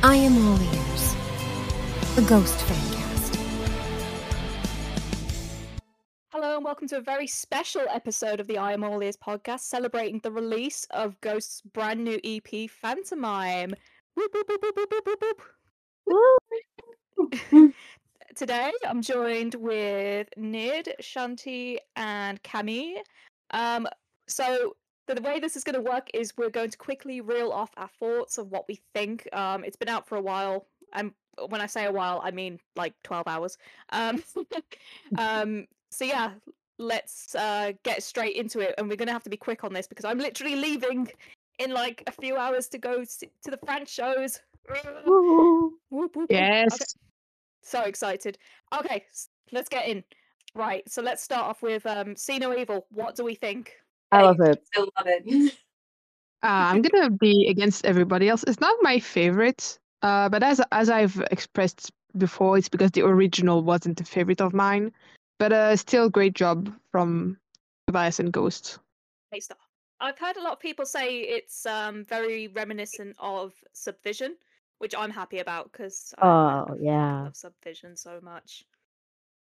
I 0.00 0.14
am 0.14 0.46
all 0.46 0.62
ears. 0.62 1.16
The 2.14 2.22
Ghost 2.22 2.56
Fancast. 2.60 3.36
Hello 6.30 6.54
and 6.54 6.64
welcome 6.64 6.86
to 6.86 6.98
a 6.98 7.00
very 7.00 7.26
special 7.26 7.82
episode 7.92 8.38
of 8.38 8.46
the 8.46 8.58
I 8.58 8.74
Am 8.74 8.84
All 8.84 9.02
Ears 9.02 9.16
podcast 9.16 9.62
celebrating 9.62 10.20
the 10.22 10.30
release 10.30 10.86
of 10.92 11.20
Ghost's 11.20 11.62
brand 11.62 12.04
new 12.04 12.20
EP, 12.22 12.70
Phantomime. 12.70 13.74
Whoop, 14.14 14.30
whoop, 14.32 14.48
whoop, 14.48 14.62
whoop, 14.62 14.86
whoop, 14.86 15.42
whoop, 16.06 17.34
whoop. 17.50 17.74
Today 18.36 18.70
I'm 18.86 19.02
joined 19.02 19.56
with 19.56 20.28
Nid, 20.36 20.94
Shanti, 21.02 21.78
and 21.96 22.40
Cami. 22.44 22.98
Um, 23.50 23.88
so 24.28 24.76
the, 25.08 25.14
the 25.14 25.22
way 25.22 25.40
this 25.40 25.56
is 25.56 25.64
going 25.64 25.74
to 25.74 25.80
work 25.90 26.08
is 26.14 26.32
we're 26.36 26.50
going 26.50 26.70
to 26.70 26.78
quickly 26.78 27.20
reel 27.20 27.50
off 27.50 27.70
our 27.76 27.90
thoughts 27.98 28.38
of 28.38 28.50
what 28.50 28.66
we 28.68 28.80
think. 28.94 29.28
Um, 29.32 29.64
it's 29.64 29.76
been 29.76 29.88
out 29.88 30.06
for 30.06 30.16
a 30.16 30.20
while, 30.20 30.66
and 30.92 31.12
when 31.48 31.60
I 31.60 31.66
say 31.66 31.86
a 31.86 31.92
while, 31.92 32.20
I 32.22 32.30
mean 32.30 32.58
like 32.76 32.94
12 33.04 33.26
hours. 33.26 33.58
Um, 33.90 34.22
um, 35.18 35.66
so 35.90 36.04
yeah, 36.04 36.32
let's 36.78 37.34
uh, 37.34 37.72
get 37.82 38.02
straight 38.02 38.36
into 38.36 38.60
it, 38.60 38.74
and 38.78 38.88
we're 38.88 38.96
going 38.96 39.08
to 39.08 39.12
have 39.12 39.24
to 39.24 39.30
be 39.30 39.36
quick 39.36 39.64
on 39.64 39.72
this 39.72 39.86
because 39.86 40.04
I'm 40.04 40.18
literally 40.18 40.56
leaving 40.56 41.10
in 41.58 41.72
like 41.72 42.02
a 42.06 42.12
few 42.12 42.36
hours 42.36 42.68
to 42.68 42.78
go 42.78 43.00
s- 43.00 43.24
to 43.42 43.50
the 43.50 43.58
French 43.64 43.88
shows. 43.88 44.40
Whoop, 45.06 45.72
whoop, 45.90 46.16
whoop. 46.16 46.30
Yes. 46.30 46.74
Okay. 46.74 46.84
So 47.62 47.82
excited. 47.82 48.38
Okay, 48.78 49.04
s- 49.10 49.28
let's 49.52 49.68
get 49.68 49.88
in. 49.88 50.04
Right, 50.54 50.88
so 50.88 51.02
let's 51.02 51.22
start 51.22 51.44
off 51.46 51.62
with 51.62 51.84
um, 51.86 52.16
See 52.16 52.38
No 52.38 52.56
Evil. 52.56 52.86
What 52.90 53.16
do 53.16 53.24
we 53.24 53.34
think? 53.34 53.72
I 54.12 54.22
love 54.22 54.40
it. 54.40 54.62
I 54.76 54.80
love 54.80 54.88
it. 55.06 55.54
Uh, 56.40 56.70
I'm 56.70 56.82
gonna 56.82 57.10
be 57.10 57.48
against 57.48 57.84
everybody 57.84 58.28
else. 58.28 58.44
It's 58.46 58.60
not 58.60 58.76
my 58.80 59.00
favorite, 59.00 59.76
uh, 60.02 60.28
but 60.28 60.44
as 60.44 60.60
as 60.70 60.88
I've 60.88 61.18
expressed 61.32 61.90
before, 62.16 62.56
it's 62.56 62.68
because 62.68 62.92
the 62.92 63.02
original 63.02 63.60
wasn't 63.64 64.00
a 64.00 64.04
favorite 64.04 64.40
of 64.40 64.54
mine. 64.54 64.92
But 65.40 65.52
uh, 65.52 65.74
still, 65.74 66.08
great 66.08 66.34
job 66.34 66.72
from 66.92 67.38
Tobias 67.88 68.20
and 68.20 68.32
Ghost. 68.32 68.78
Great 69.32 69.42
stuff. 69.42 69.58
I've 69.98 70.16
heard 70.16 70.36
a 70.36 70.40
lot 70.40 70.52
of 70.52 70.60
people 70.60 70.86
say 70.86 71.22
it's 71.22 71.66
um, 71.66 72.04
very 72.04 72.46
reminiscent 72.46 73.16
of 73.18 73.52
Subvision, 73.72 74.36
which 74.78 74.94
I'm 74.96 75.10
happy 75.10 75.40
about 75.40 75.72
because 75.72 76.14
I, 76.18 76.22
I 76.22 76.28
Oh 76.28 76.66
love- 76.68 76.78
yeah, 76.80 77.22
love 77.24 77.34
Subvision 77.36 77.96
so 77.96 78.20
much. 78.22 78.62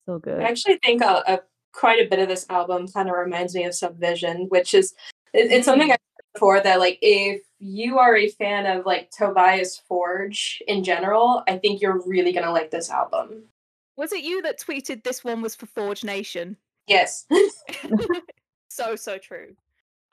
so 0.07 0.19
good. 0.19 0.41
I 0.41 0.45
actually 0.45 0.79
think 0.83 1.03
uh, 1.03 1.23
uh, 1.27 1.37
quite 1.73 2.05
a 2.05 2.09
bit 2.09 2.19
of 2.19 2.29
this 2.29 2.47
album 2.51 2.89
kind 2.89 3.09
of 3.09 3.17
reminds 3.17 3.55
me 3.55 3.65
of 3.65 3.75
Subvision, 3.75 4.49
which 4.49 4.75
is 4.75 4.95
it, 5.33 5.51
it's 5.51 5.67
something 5.67 5.91
I've 5.91 5.99
said 5.99 6.33
before 6.35 6.61
that 6.61 6.79
like 6.79 6.99
if 7.03 7.43
you 7.59 7.99
are 7.99 8.17
a 8.17 8.29
fan 8.29 8.67
of 8.67 8.87
like 8.87 9.11
Tobias 9.11 9.81
Forge 9.87 10.63
in 10.67 10.83
general, 10.83 11.43
I 11.49 11.59
think 11.59 11.81
you're 11.81 12.03
really 12.07 12.33
gonna 12.33 12.53
like 12.53 12.71
this 12.71 12.91
album. 12.91 13.45
Was 13.97 14.13
it 14.13 14.25
you 14.25 14.43
that 14.43 14.59
tweeted 14.59 15.05
this 15.05 15.23
one 15.23 15.43
was 15.43 15.55
for 15.55 15.67
Forge 15.67 16.05
Nation? 16.05 16.57
Yes. 16.87 17.27
so 18.69 18.97
so 18.97 19.19
true. 19.19 19.55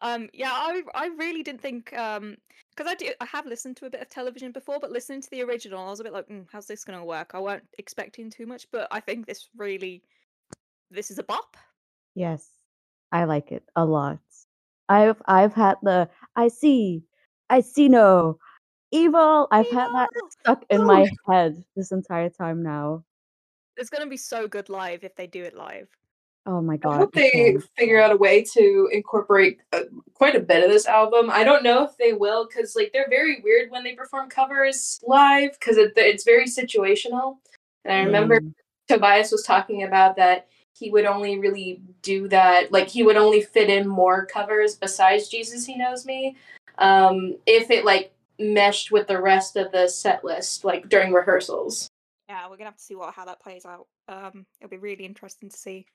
Um, 0.01 0.29
yeah, 0.33 0.51
I 0.51 0.81
I 0.93 1.07
really 1.17 1.43
didn't 1.43 1.61
think 1.61 1.97
um 1.97 2.37
because 2.75 2.91
I 2.91 2.95
do 2.95 3.11
I 3.19 3.25
have 3.25 3.45
listened 3.45 3.77
to 3.77 3.85
a 3.85 3.89
bit 3.89 4.01
of 4.01 4.09
television 4.09 4.51
before, 4.51 4.77
but 4.79 4.91
listening 4.91 5.21
to 5.21 5.29
the 5.31 5.41
original, 5.41 5.87
I 5.87 5.89
was 5.89 5.99
a 5.99 6.03
bit 6.03 6.13
like, 6.13 6.27
mm, 6.27 6.45
how's 6.51 6.67
this 6.67 6.83
gonna 6.83 7.03
work? 7.03 7.31
I 7.33 7.39
weren't 7.39 7.67
expecting 7.77 8.29
too 8.29 8.45
much, 8.45 8.67
but 8.71 8.87
I 8.91 8.99
think 8.99 9.25
this 9.25 9.49
really 9.57 10.03
this 10.91 11.11
is 11.11 11.19
a 11.19 11.23
bop. 11.23 11.57
Yes, 12.15 12.47
I 13.11 13.25
like 13.25 13.51
it 13.51 13.63
a 13.75 13.85
lot. 13.85 14.19
I've 14.89 15.21
I've 15.25 15.53
had 15.53 15.75
the 15.83 16.09
I 16.35 16.47
see, 16.47 17.03
I 17.49 17.61
see 17.61 17.89
no 17.89 18.39
evil. 18.91 19.47
I've 19.51 19.69
had 19.69 19.89
that 19.93 20.09
stuck 20.39 20.65
in 20.69 20.85
my 20.85 21.07
head 21.27 21.63
this 21.75 21.91
entire 21.91 22.29
time 22.29 22.63
now. 22.63 23.03
It's 23.75 23.89
gonna 23.89 24.07
be 24.07 24.17
so 24.17 24.47
good 24.47 24.69
live 24.69 25.03
if 25.03 25.15
they 25.15 25.27
do 25.27 25.43
it 25.43 25.55
live. 25.55 25.87
Oh 26.45 26.61
my 26.61 26.77
god! 26.77 26.93
I 26.93 26.97
hope 26.99 27.13
they 27.13 27.29
can't. 27.29 27.63
figure 27.77 28.01
out 28.01 28.13
a 28.13 28.15
way 28.15 28.41
to 28.53 28.89
incorporate 28.93 29.59
uh, 29.73 29.81
quite 30.13 30.35
a 30.35 30.39
bit 30.39 30.63
of 30.63 30.71
this 30.71 30.85
album. 30.85 31.29
I 31.29 31.43
don't 31.43 31.63
know 31.63 31.83
if 31.83 31.97
they 31.97 32.13
will 32.13 32.47
because 32.47 32.75
like 32.75 32.91
they're 32.93 33.09
very 33.09 33.41
weird 33.43 33.69
when 33.69 33.83
they 33.83 33.93
perform 33.93 34.29
covers 34.29 34.99
live 35.05 35.51
because 35.59 35.75
it, 35.75 35.91
it's 35.97 36.23
very 36.23 36.45
situational. 36.45 37.37
And 37.83 37.93
I 37.93 38.03
remember 38.03 38.39
Mm. 38.39 38.53
Tobias 38.87 39.31
was 39.31 39.43
talking 39.43 39.83
about 39.83 40.15
that 40.15 40.47
he 40.77 40.89
would 40.91 41.05
only 41.05 41.39
really 41.39 41.81
do 42.01 42.27
that 42.27 42.71
like 42.71 42.87
he 42.87 43.03
would 43.03 43.17
only 43.17 43.41
fit 43.41 43.69
in 43.69 43.87
more 43.87 44.25
covers 44.25 44.75
besides 44.75 45.27
Jesus 45.29 45.65
He 45.65 45.75
Knows 45.77 46.05
Me 46.05 46.35
um 46.77 47.35
if 47.45 47.71
it 47.71 47.85
like 47.85 48.11
meshed 48.39 48.91
with 48.91 49.07
the 49.07 49.19
rest 49.19 49.55
of 49.55 49.71
the 49.71 49.87
set 49.87 50.23
list 50.23 50.63
like 50.63 50.87
during 50.89 51.11
rehearsals. 51.11 51.89
Yeah, 52.29 52.43
we're 52.49 52.57
gonna 52.57 52.65
have 52.69 52.77
to 52.77 52.83
see 52.83 52.95
what 52.95 53.13
how 53.13 53.25
that 53.25 53.39
plays 53.39 53.65
out. 53.65 53.87
Um, 54.09 54.45
it'll 54.59 54.69
be 54.69 54.77
really 54.77 55.05
interesting 55.05 55.49
to 55.49 55.57
see. 55.57 55.85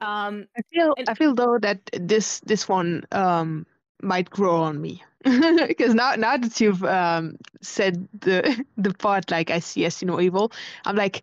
Um, 0.00 0.46
I 0.56 0.60
feel 0.72 0.94
And- 0.98 1.08
I 1.08 1.14
feel 1.14 1.34
though 1.34 1.58
that 1.60 1.80
this 1.92 2.40
this 2.40 2.68
one 2.68 3.06
um 3.12 3.64
might 4.02 4.28
grow 4.28 4.56
on 4.56 4.80
me 4.80 5.02
because 5.24 5.94
now 5.94 6.14
now 6.16 6.36
that 6.36 6.60
you've 6.60 6.84
um 6.84 7.36
said 7.62 8.06
the 8.20 8.64
the 8.76 8.92
part 8.94 9.30
like 9.30 9.50
I 9.50 9.60
see 9.60 9.84
as 9.86 10.02
you 10.02 10.06
know 10.08 10.20
evil, 10.20 10.52
I'm 10.84 10.96
like, 10.96 11.22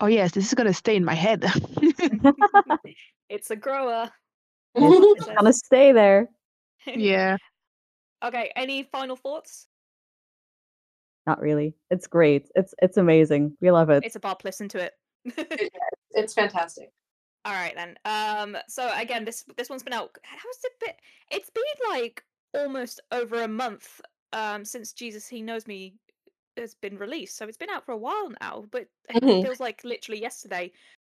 oh 0.00 0.06
yes, 0.06 0.32
this 0.32 0.46
is 0.46 0.54
gonna 0.54 0.74
stay 0.74 0.96
in 0.96 1.04
my 1.04 1.14
head. 1.14 1.44
it's 3.28 3.50
a 3.50 3.56
grower. 3.56 4.10
It's 4.74 5.26
gonna 5.36 5.52
stay 5.52 5.92
there. 5.92 6.28
yeah. 6.86 7.36
Okay. 8.24 8.52
Any 8.54 8.84
final 8.84 9.16
thoughts? 9.16 9.66
Not 11.26 11.40
really. 11.40 11.74
It's 11.90 12.06
great. 12.06 12.48
It's 12.54 12.72
it's 12.80 12.96
amazing. 12.96 13.56
We 13.60 13.72
love 13.72 13.90
it. 13.90 14.04
It's 14.04 14.16
a 14.16 14.20
bop. 14.20 14.44
Listen 14.44 14.68
to 14.68 14.78
it. 14.78 14.92
It's 16.12 16.34
fantastic. 16.34 16.92
All 17.44 17.52
right 17.52 17.74
then. 17.74 17.96
Um. 18.04 18.56
So 18.68 18.90
again, 18.96 19.24
this 19.24 19.44
this 19.56 19.68
one's 19.68 19.82
been 19.82 19.92
out. 19.92 20.16
How's 20.22 20.64
it 20.64 20.72
been? 20.80 20.94
It's 21.32 21.50
been 21.50 21.90
like 21.90 22.22
almost 22.54 23.00
over 23.10 23.42
a 23.42 23.48
month 23.48 24.00
um 24.32 24.64
since 24.64 24.92
Jesus 24.92 25.26
He 25.26 25.42
Knows 25.42 25.66
Me 25.66 25.94
has 26.60 26.74
been 26.74 26.96
released. 26.98 27.36
So 27.36 27.46
it's 27.46 27.56
been 27.56 27.70
out 27.70 27.84
for 27.84 27.92
a 27.92 27.96
while 27.96 28.30
now, 28.40 28.64
but 28.70 28.86
it 29.08 29.22
Mhm. 29.22 29.42
feels 29.42 29.60
like 29.60 29.82
literally 29.84 30.20
yesterday. 30.20 30.70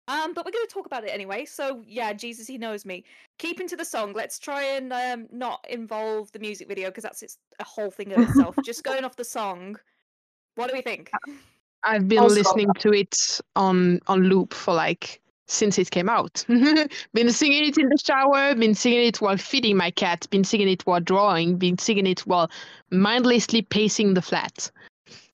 Um, 0.08 0.34
but 0.34 0.46
we're 0.46 0.52
going 0.52 0.68
to 0.68 0.74
talk 0.74 0.86
about 0.86 1.04
it 1.04 1.10
anyway. 1.10 1.46
So 1.46 1.82
yeah, 1.88 2.14
Jesus 2.14 2.46
He 2.48 2.58
Knows 2.60 2.86
Me. 2.86 3.04
Keeping 3.40 3.68
to 3.70 3.76
the 3.76 3.86
song, 3.86 4.14
let's 4.14 4.38
try 4.38 4.62
and 4.64 4.94
um 4.94 5.28
not 5.32 5.66
involve 5.70 6.32
the 6.32 6.40
music 6.40 6.68
video 6.68 6.90
because 6.90 7.04
that's 7.04 7.24
its 7.24 7.38
a 7.60 7.64
whole 7.64 7.90
thing 7.92 8.12
of 8.14 8.20
itself. 8.20 8.56
Just 8.64 8.84
going 8.90 9.04
off 9.06 9.16
the 9.16 9.24
song. 9.24 9.78
What 10.56 10.70
do 10.70 10.76
we 10.76 10.82
think? 10.82 11.10
I've 11.84 12.08
been 12.08 12.20
Also- 12.20 12.36
listening 12.36 12.72
to 12.80 12.92
it 12.94 13.16
on 13.56 14.00
on 14.08 14.24
loop 14.24 14.54
for 14.54 14.74
like 14.76 15.22
since 15.48 15.78
it 15.78 15.92
came 15.92 16.10
out. 16.10 16.44
been 17.14 17.32
singing 17.32 17.66
it 17.66 17.78
in 17.78 17.88
the 17.90 17.98
shower, 17.98 18.56
been 18.56 18.74
singing 18.74 19.06
it 19.08 19.22
while 19.22 19.38
feeding 19.38 19.78
my 19.78 19.92
cat, 19.92 20.28
been 20.32 20.44
singing 20.44 20.68
it 20.70 20.84
while 20.88 21.00
drawing, 21.00 21.58
been 21.58 21.78
singing 21.78 22.08
it 22.08 22.22
while 22.22 22.50
mindlessly 22.92 23.62
pacing 23.62 24.14
the 24.16 24.22
flat. 24.24 24.72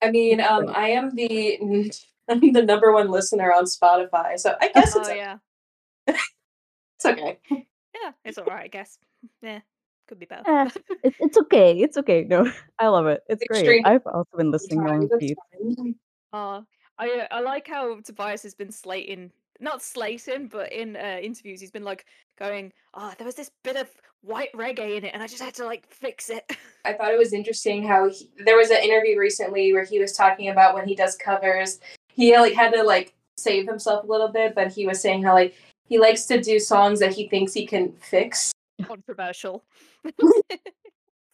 I 0.02 0.10
mean, 0.10 0.40
um, 0.40 0.68
I 0.68 0.88
am 0.88 1.14
the 1.14 1.92
I'm 2.28 2.52
the 2.52 2.62
number 2.62 2.92
one 2.92 3.10
listener 3.10 3.52
on 3.52 3.64
Spotify, 3.64 4.38
so 4.38 4.56
I 4.60 4.68
guess 4.68 4.94
it's 4.96 5.08
oh 5.08 5.12
yeah, 5.12 5.36
it's 6.06 7.04
okay. 7.04 7.38
yeah, 7.50 8.12
it's 8.24 8.38
all 8.38 8.44
right, 8.44 8.64
I 8.64 8.68
guess. 8.68 8.98
Yeah, 9.40 9.60
could 10.08 10.18
be 10.18 10.26
better. 10.26 10.48
Eh, 10.48 10.70
it's 11.04 11.16
it's 11.20 11.38
okay. 11.38 11.78
It's 11.78 11.96
okay. 11.98 12.24
No, 12.24 12.50
I 12.78 12.88
love 12.88 13.06
it. 13.06 13.22
It's 13.28 13.44
great. 13.46 13.84
I've 13.84 14.06
also 14.06 14.36
been 14.36 14.50
listening 14.50 14.80
on 14.80 15.08
Sometimes 15.08 15.22
it's 15.22 15.98
Uh, 16.32 16.62
I 16.98 17.26
I 17.30 17.40
like 17.40 17.68
how 17.68 18.00
Tobias 18.00 18.42
has 18.42 18.54
been 18.54 18.72
slating, 18.72 19.30
not 19.60 19.82
slating, 19.82 20.48
but 20.48 20.72
in 20.72 20.96
uh, 20.96 21.18
interviews 21.22 21.60
he's 21.60 21.70
been 21.70 21.84
like 21.84 22.06
going, 22.38 22.72
"Oh, 22.94 23.12
there 23.18 23.24
was 23.24 23.34
this 23.34 23.50
bit 23.62 23.76
of 23.76 23.88
white 24.22 24.52
reggae 24.52 24.96
in 24.96 25.04
it, 25.04 25.14
and 25.14 25.22
I 25.22 25.26
just 25.26 25.42
had 25.42 25.54
to 25.54 25.64
like 25.64 25.86
fix 25.86 26.30
it." 26.30 26.44
I 26.84 26.92
thought 26.92 27.12
it 27.12 27.18
was 27.18 27.32
interesting 27.32 27.86
how 27.86 28.08
he, 28.08 28.30
there 28.44 28.56
was 28.56 28.70
an 28.70 28.82
interview 28.82 29.18
recently 29.18 29.72
where 29.72 29.84
he 29.84 29.98
was 29.98 30.12
talking 30.12 30.48
about 30.48 30.74
when 30.74 30.86
he 30.86 30.94
does 30.94 31.16
covers, 31.16 31.80
he 32.12 32.36
like 32.36 32.54
had 32.54 32.72
to 32.72 32.82
like 32.82 33.14
save 33.36 33.66
himself 33.66 34.04
a 34.04 34.06
little 34.06 34.28
bit, 34.28 34.54
but 34.54 34.72
he 34.72 34.86
was 34.86 35.00
saying 35.00 35.22
how 35.22 35.34
like 35.34 35.54
he 35.88 35.98
likes 35.98 36.24
to 36.26 36.40
do 36.40 36.58
songs 36.58 37.00
that 37.00 37.12
he 37.12 37.28
thinks 37.28 37.52
he 37.52 37.66
can 37.66 37.92
fix. 37.92 38.52
Controversial. 38.82 39.62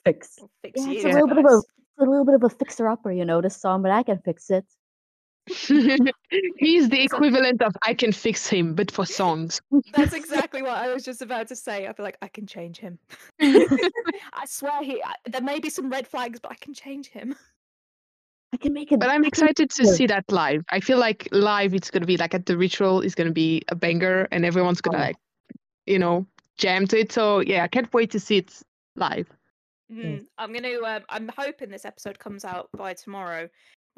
Fix. 0.05 0.39
Fix 0.63 0.87
Yeah, 0.87 0.93
it's 0.93 1.05
a 1.05 1.09
little 1.09 1.29
bit 1.29 1.39
of 1.39 1.45
a 1.45 1.61
a 1.99 2.05
little 2.05 2.25
bit 2.25 2.35
of 2.35 2.45
a 2.45 2.49
fixer 2.49 2.89
upper, 2.89 3.13
you 3.13 3.25
know, 3.25 3.41
this 3.41 3.57
song, 3.57 3.83
but 3.83 3.91
I 3.91 4.03
can 4.03 4.19
fix 4.19 4.51
it. 4.51 4.65
He's 6.59 6.89
the 6.89 7.03
equivalent 7.03 7.63
of 7.63 7.77
I 7.83 7.95
can 7.95 8.13
fix 8.13 8.49
him, 8.49 8.75
but 8.75 8.91
for 8.91 9.07
songs. 9.07 9.61
That's 9.95 10.13
exactly 10.23 10.63
what 10.63 10.73
I 10.77 10.93
was 10.93 11.05
just 11.05 11.23
about 11.23 11.49
to 11.49 11.57
say. 11.57 11.87
I 11.87 11.93
feel 11.93 12.05
like 12.05 12.19
I 12.23 12.29
can 12.29 12.47
change 12.47 12.79
him. 12.79 12.99
I 13.41 14.45
swear 14.47 14.83
he. 14.83 15.03
I, 15.03 15.15
there 15.27 15.43
may 15.43 15.59
be 15.59 15.71
some 15.71 15.91
red 15.91 16.07
flags, 16.07 16.39
but 16.41 16.51
I 16.51 16.57
can 16.57 16.75
change 16.75 17.09
him. 17.09 17.35
I 18.53 18.57
can 18.57 18.73
make 18.73 18.93
it. 18.93 19.01
But 19.01 19.11
I'm 19.11 19.25
excited 19.25 19.71
to 19.71 19.87
see 19.87 20.07
that 20.07 20.25
live. 20.31 20.65
I 20.71 20.81
feel 20.81 20.99
like 20.99 21.29
live 21.33 21.75
it's 21.75 21.91
gonna 21.91 22.07
be 22.07 22.17
like 22.17 22.35
at 22.35 22.47
the 22.47 22.57
ritual 22.57 23.03
It's 23.03 23.15
gonna 23.15 23.33
be 23.33 23.63
a 23.69 23.75
banger 23.75 24.27
and 24.33 24.45
everyone's 24.45 24.81
gonna 24.81 24.99
Oh. 24.99 25.01
like 25.01 25.17
you 25.87 25.99
know, 25.99 26.27
jam 26.57 26.87
to 26.89 26.99
it. 27.01 27.13
So 27.13 27.41
yeah, 27.41 27.65
I 27.65 27.69
can't 27.69 27.93
wait 27.93 28.11
to 28.13 28.21
see 28.21 28.39
it 28.39 28.63
live. 28.97 29.29
Mm, 29.91 30.27
I'm 30.37 30.53
gonna. 30.53 30.75
Um, 30.85 31.03
I'm 31.09 31.31
hoping 31.37 31.71
this 31.71 31.87
episode 31.87 32.19
comes 32.19 32.45
out 32.45 32.69
by 32.77 32.93
tomorrow, 32.93 33.49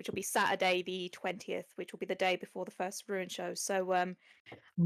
which 0.01 0.09
will 0.09 0.15
be 0.15 0.23
Saturday 0.23 0.83
the 0.83 1.11
20th, 1.11 1.67
which 1.77 1.93
will 1.93 1.99
be 1.99 2.07
the 2.07 2.15
day 2.15 2.35
before 2.35 2.65
the 2.65 2.71
first 2.71 3.05
Ruin 3.07 3.29
show. 3.29 3.53
So 3.53 3.93
um, 3.93 4.17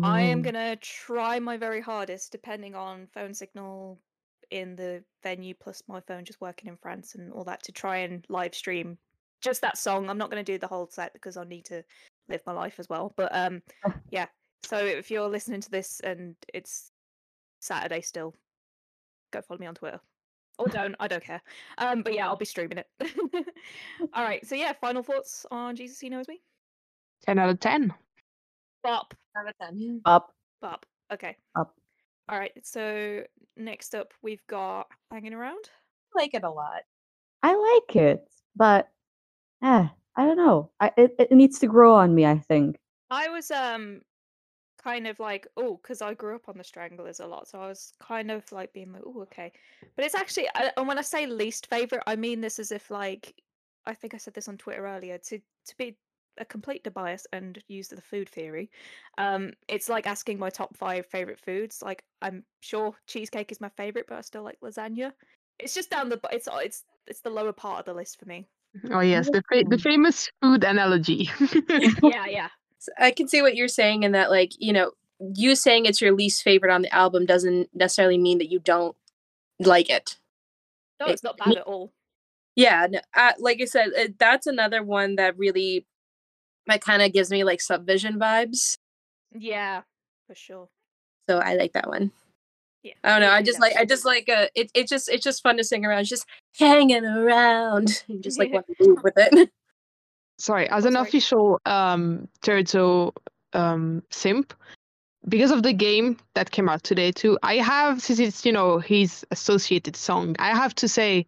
I 0.02 0.22
am 0.22 0.40
Mm. 0.40 0.44
gonna 0.46 0.74
try 0.74 1.38
my 1.38 1.56
very 1.56 1.80
hardest, 1.80 2.32
depending 2.32 2.74
on 2.74 3.06
phone 3.06 3.32
signal 3.32 4.00
in 4.50 4.74
the 4.74 5.04
venue, 5.22 5.54
plus 5.54 5.84
my 5.86 6.00
phone 6.00 6.24
just 6.24 6.40
working 6.40 6.68
in 6.68 6.76
France 6.78 7.14
and 7.14 7.32
all 7.32 7.44
that, 7.44 7.62
to 7.62 7.70
try 7.70 7.98
and 7.98 8.26
live 8.28 8.56
stream 8.56 8.98
just 9.40 9.60
that 9.60 9.78
song. 9.78 10.10
I'm 10.10 10.18
not 10.18 10.30
gonna 10.30 10.42
do 10.42 10.58
the 10.58 10.66
whole 10.66 10.88
set 10.90 11.12
because 11.12 11.36
I 11.36 11.44
need 11.44 11.66
to 11.66 11.84
live 12.28 12.40
my 12.44 12.52
life 12.52 12.80
as 12.80 12.88
well. 12.88 13.14
But 13.16 13.32
um, 13.36 13.62
yeah. 14.10 14.26
So 14.64 14.78
if 14.78 15.12
you're 15.12 15.28
listening 15.28 15.60
to 15.60 15.70
this 15.70 16.00
and 16.00 16.34
it's 16.52 16.90
Saturday 17.60 18.00
still, 18.00 18.34
go 19.30 19.42
follow 19.42 19.60
me 19.60 19.68
on 19.68 19.76
Twitter. 19.76 20.00
Or 20.58 20.68
don't, 20.68 20.94
I 21.00 21.08
don't 21.08 21.22
care. 21.22 21.42
Um, 21.78 22.02
but 22.02 22.14
yeah, 22.14 22.28
I'll 22.28 22.36
be 22.36 22.44
streaming 22.44 22.78
it. 22.78 22.86
All 24.14 24.24
right, 24.24 24.46
so 24.46 24.54
yeah, 24.54 24.72
final 24.80 25.02
thoughts 25.02 25.44
on 25.50 25.74
Jesus 25.74 25.98
He 26.00 26.08
Knows 26.08 26.28
Me? 26.28 26.40
10 27.26 27.38
out 27.38 27.48
of 27.50 27.60
10. 27.60 27.92
Bop. 28.84 29.14
Out 29.36 29.48
of 29.48 29.54
ten. 29.58 30.00
Up. 30.04 30.32
Bop. 30.60 30.84
Okay. 31.12 31.36
Up. 31.56 31.74
All 32.28 32.38
right, 32.38 32.52
so 32.62 33.22
next 33.56 33.94
up 33.94 34.12
we've 34.22 34.46
got 34.46 34.86
Hanging 35.10 35.34
Around. 35.34 35.70
like 36.14 36.34
it 36.34 36.44
a 36.44 36.50
lot. 36.50 36.82
I 37.42 37.54
like 37.54 37.96
it, 37.96 38.24
but 38.54 38.88
eh, 39.62 39.88
I 40.16 40.24
don't 40.24 40.36
know. 40.36 40.70
I 40.80 40.92
it, 40.96 41.14
it 41.18 41.32
needs 41.32 41.58
to 41.60 41.66
grow 41.66 41.94
on 41.94 42.14
me. 42.14 42.26
I 42.26 42.38
think. 42.38 42.76
I 43.10 43.28
was 43.28 43.50
um 43.50 44.02
kind 44.84 45.06
of 45.06 45.18
like 45.18 45.46
oh 45.56 45.78
because 45.82 46.02
I 46.02 46.14
grew 46.14 46.34
up 46.36 46.48
on 46.48 46.58
the 46.58 46.64
Stranglers 46.64 47.20
a 47.20 47.26
lot, 47.26 47.48
so 47.48 47.60
I 47.60 47.68
was 47.68 47.94
kind 48.00 48.30
of 48.30 48.50
like 48.52 48.72
being 48.72 48.92
like 48.92 49.02
oh 49.06 49.22
okay, 49.22 49.50
but 49.96 50.04
it's 50.04 50.14
actually 50.14 50.48
I, 50.54 50.70
and 50.76 50.86
when 50.86 50.98
I 50.98 51.02
say 51.02 51.26
least 51.26 51.68
favorite, 51.68 52.02
I 52.06 52.16
mean 52.16 52.40
this 52.40 52.58
as 52.58 52.70
if 52.70 52.90
like 52.90 53.34
I 53.86 53.94
think 53.94 54.14
I 54.14 54.18
said 54.18 54.34
this 54.34 54.48
on 54.48 54.58
Twitter 54.58 54.86
earlier 54.86 55.18
to 55.18 55.38
to 55.38 55.76
be 55.78 55.96
a 56.38 56.44
complete 56.44 56.86
bias 56.92 57.26
and 57.32 57.62
use 57.68 57.88
the 57.88 58.00
food 58.00 58.28
theory. 58.28 58.68
Um, 59.18 59.52
it's 59.68 59.88
like 59.88 60.06
asking 60.06 60.38
my 60.38 60.50
top 60.50 60.76
five 60.76 61.06
favorite 61.06 61.38
foods. 61.38 61.80
Like 61.82 62.04
I'm 62.20 62.44
sure 62.60 62.94
cheesecake 63.06 63.52
is 63.52 63.60
my 63.60 63.70
favorite, 63.76 64.06
but 64.08 64.18
I 64.18 64.20
still 64.20 64.42
like 64.42 64.58
lasagna. 64.62 65.12
It's 65.58 65.74
just 65.74 65.90
down 65.90 66.08
the 66.08 66.20
it's 66.32 66.48
it's 66.52 66.84
it's 67.06 67.20
the 67.20 67.30
lower 67.30 67.52
part 67.52 67.80
of 67.80 67.84
the 67.86 67.94
list 67.94 68.18
for 68.18 68.26
me. 68.26 68.46
Oh, 68.90 69.00
yes, 69.00 69.30
the, 69.30 69.42
fa- 69.48 69.64
the 69.68 69.76
Mm. 69.76 69.82
famous 69.82 70.30
food 70.42 70.64
analogy. 70.64 71.30
yeah, 72.02 72.26
yeah. 72.26 72.48
I 72.98 73.10
can 73.10 73.28
see 73.28 73.42
what 73.42 73.56
you're 73.56 73.68
saying 73.68 74.02
in 74.02 74.12
that, 74.12 74.30
like, 74.30 74.52
you 74.58 74.72
know, 74.72 74.92
you 75.34 75.54
saying 75.54 75.86
it's 75.86 76.00
your 76.00 76.12
least 76.12 76.42
favorite 76.42 76.72
on 76.72 76.82
the 76.82 76.94
album 76.94 77.26
doesn't 77.26 77.68
necessarily 77.74 78.18
mean 78.18 78.38
that 78.38 78.50
you 78.50 78.58
don't 78.58 78.96
like 79.60 79.88
it. 79.88 80.18
No, 81.00 81.06
it's 81.06 81.22
not 81.22 81.38
bad 81.38 81.56
at 81.56 81.62
all. 81.62 81.92
Yeah, 82.56 82.86
no, 82.88 83.00
uh, 83.14 83.32
like 83.38 83.60
I 83.60 83.64
said, 83.64 83.88
uh, 83.98 84.08
that's 84.18 84.46
another 84.46 84.82
one 84.82 85.16
that 85.16 85.36
really, 85.36 85.86
that 86.66 86.80
kind 86.80 87.02
of 87.02 87.12
gives 87.12 87.30
me 87.30 87.44
like 87.44 87.60
subvision 87.60 88.18
vibes. 88.18 88.76
Yeah, 89.32 89.82
for 90.26 90.34
sure. 90.34 90.68
So 91.28 91.38
I 91.38 91.54
like 91.54 91.72
that 91.72 91.88
one. 91.88 92.12
Yeah. 92.84 92.92
I 93.02 93.08
don't 93.08 93.22
know. 93.22 93.30
I 93.30 93.42
just 93.42 93.60
like 93.60 93.74
I 93.76 93.86
just 93.86 94.04
like 94.04 94.28
uh 94.28 94.46
it. 94.54 94.70
It 94.74 94.88
just 94.88 95.08
it's 95.08 95.24
just 95.24 95.42
fun 95.42 95.56
to 95.56 95.64
sing 95.64 95.86
around. 95.86 96.00
It's 96.00 96.10
just 96.10 96.26
hanging 96.58 97.04
around. 97.04 98.04
You 98.06 98.18
just 98.20 98.38
like 98.38 98.52
want 98.52 98.66
to 98.66 98.74
move 98.86 99.02
with 99.02 99.14
it. 99.16 99.50
Sorry, 100.38 100.68
as 100.68 100.84
Oh, 100.84 100.88
an 100.88 100.94
sorry. 100.94 101.08
official 101.08 101.60
um, 101.66 102.28
Turtle 102.42 103.14
um, 103.52 104.02
simp, 104.10 104.54
because 105.28 105.50
of 105.50 105.62
the 105.62 105.72
game 105.72 106.18
that 106.34 106.50
came 106.50 106.68
out 106.68 106.82
today 106.82 107.12
too, 107.12 107.38
I 107.42 107.56
have 107.56 108.02
since 108.02 108.18
it's 108.18 108.44
you 108.44 108.52
know 108.52 108.78
his 108.78 109.24
associated 109.30 109.96
song, 109.96 110.36
I 110.38 110.48
have 110.54 110.74
to 110.76 110.88
say 110.88 111.26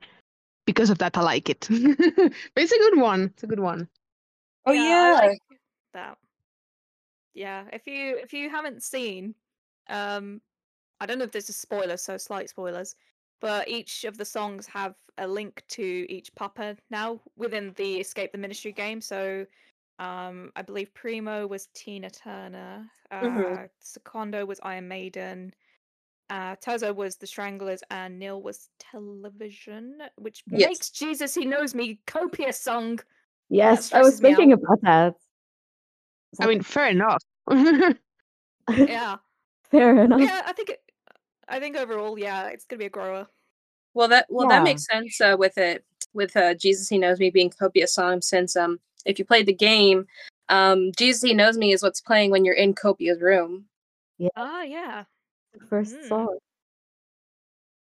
because 0.67 0.91
of 0.91 0.99
that 0.99 1.17
I 1.17 1.23
like 1.23 1.49
it. 1.49 1.67
but 1.71 2.33
it's 2.57 2.73
a 2.73 2.79
good 2.79 2.99
one. 3.01 3.25
It's 3.35 3.45
a 3.45 3.47
good 3.47 3.61
one. 3.61 3.89
Oh 4.67 4.73
I 4.73 5.13
like 5.13 5.39
that. 5.95 6.19
Yeah, 7.35 7.65
if 7.73 7.87
you 7.87 8.17
if 8.17 8.33
you 8.33 8.51
haven't 8.51 8.83
seen, 8.83 9.35
um, 9.89 10.41
I 11.01 11.07
don't 11.07 11.19
know 11.19 11.25
if 11.25 11.33
this 11.33 11.49
is 11.49 11.57
spoiler, 11.57 11.97
so 11.97 12.17
slight 12.17 12.49
spoilers, 12.49 12.97
but 13.41 13.69
each 13.69 14.05
of 14.05 14.17
the 14.19 14.25
songs 14.25 14.67
have 14.67 14.95
a 15.19 15.27
link 15.27 15.63
to 15.69 16.07
each 16.13 16.35
papa 16.35 16.77
now 16.91 17.21
within 17.37 17.73
the 17.77 17.97
Escape 18.01 18.33
the 18.33 18.39
Ministry 18.39 18.73
game. 18.73 19.01
So, 19.01 19.47
um, 19.99 20.53
I 20.57 20.63
believe 20.63 20.93
Primo 20.95 21.47
was 21.47 21.69
Tina 21.75 22.11
Turner, 22.11 22.91
uh, 23.11 23.25
Mhm. 23.25 23.71
Secondo 23.81 24.45
was 24.45 24.61
Iron 24.63 24.89
Maiden, 24.89 25.55
uh, 26.29 26.57
Terzo 26.57 26.95
was 26.95 27.17
the 27.17 27.27
Stranglers, 27.27 27.83
and 27.91 28.19
Nihil 28.19 28.43
was 28.43 28.69
Television, 28.79 30.03
which 30.17 30.43
Yes. 30.49 30.69
makes 30.69 30.91
Jesus 30.91 31.35
He 31.35 31.45
Knows 31.47 31.75
Me 31.75 32.01
Copia's 32.07 32.59
song. 32.59 32.99
Yes, 33.49 33.93
I 33.93 34.03
was 34.03 34.21
thinking 34.21 34.53
out. 34.53 34.59
about 34.63 34.81
that. 34.83 35.15
I 36.41 36.47
mean, 36.47 36.63
fair 36.63 36.89
enough. 36.89 37.23
Yeah. 38.69 39.17
fair 39.71 40.03
enough. 40.05 40.21
yeah, 40.21 40.43
I 40.45 40.53
think 40.53 40.71
it, 40.71 40.83
I 41.49 41.61
think 41.61 41.77
overall, 41.77 42.19
yeah, 42.19 42.49
it's 42.49 42.65
gonna 42.65 42.79
be 42.81 42.87
a 42.87 42.91
grower. 42.91 43.27
Well, 43.95 44.09
that 44.09 44.27
well 44.29 44.49
Yeah. 44.49 44.59
that 44.59 44.65
makes 44.65 44.85
sense 44.87 45.21
uh, 45.21 45.37
with 45.39 45.57
it 45.59 45.85
with 46.13 46.37
uh, 46.37 46.55
Jesus 46.55 46.89
He 46.89 46.99
Knows 46.99 47.19
Me 47.19 47.31
being 47.31 47.51
Copia's 47.51 47.95
song 47.95 48.21
since 48.21 48.57
um 48.57 48.81
if 49.05 49.19
you 49.19 49.25
played 49.25 49.47
the 49.47 49.53
game, 49.53 50.07
um 50.49 50.91
Jesus 50.99 51.23
He 51.23 51.35
Knows 51.35 51.57
Me 51.57 51.73
is 51.73 51.83
what's 51.83 52.01
playing 52.01 52.31
when 52.31 52.45
you're 52.45 52.55
in 52.55 52.75
Copia's 52.75 53.21
room. 53.21 53.67
Yeah. 54.19 54.29
Ah, 54.37 54.63
yeah, 54.63 55.05
The 55.55 55.65
First 55.67 55.95
Mm. 55.95 56.09
song. 56.09 56.39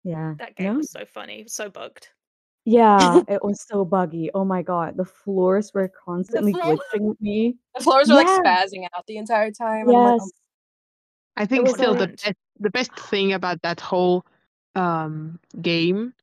Yeah. 0.04 0.34
that 0.38 0.56
game 0.56 0.66
no? 0.72 0.78
was 0.78 0.90
so 0.90 1.04
funny, 1.04 1.44
so 1.46 1.68
bugged. 1.68 2.08
Yeah, 2.64 3.22
it 3.28 3.42
was 3.44 3.64
so 3.68 3.84
buggy. 3.84 4.30
Oh 4.34 4.44
my 4.44 4.62
god, 4.62 4.96
the 4.96 5.04
floors 5.04 5.72
were 5.74 5.88
constantly 5.88 6.52
floor- 6.52 6.76
glitching 6.76 7.00
with 7.02 7.20
me. 7.20 7.56
The 7.76 7.82
floors 7.84 8.08
were, 8.08 8.16
like, 8.16 8.26
spazzing 8.28 8.86
out 8.96 9.06
the 9.06 9.16
entire 9.16 9.50
time. 9.50 9.88
oh 9.88 9.92
Yes. 9.92 10.30
I 11.36 11.46
think 11.46 11.66
still 11.68 11.94
the 11.94 12.08
best 12.08 12.34
the 12.62 12.70
best 12.70 12.98
thing 12.98 13.34
about 13.34 13.62
that 13.62 13.80
whole 13.80 14.26
um 14.76 15.40
game, 15.62 16.14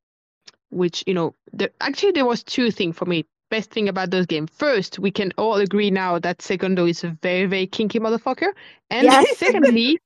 which 0.71 1.03
you 1.07 1.13
know, 1.15 1.35
the, 1.53 1.71
actually 1.81 2.13
there 2.13 2.25
was 2.27 2.43
two 2.43 2.71
things 2.71 2.97
for 2.97 3.05
me. 3.05 3.25
Best 3.51 3.71
thing 3.71 3.89
about 3.89 4.11
those 4.11 4.27
game. 4.27 4.47
First, 4.47 4.99
we 4.99 5.11
can 5.11 5.33
all 5.37 5.55
agree 5.55 5.91
now 5.91 6.19
that 6.19 6.41
Secondo 6.41 6.85
is 6.87 7.03
a 7.03 7.17
very 7.23 7.47
very 7.47 7.67
kinky 7.67 7.99
motherfucker, 7.99 8.53
and 8.91 9.17
Yes. 9.17 9.43
secondly, 9.51 9.99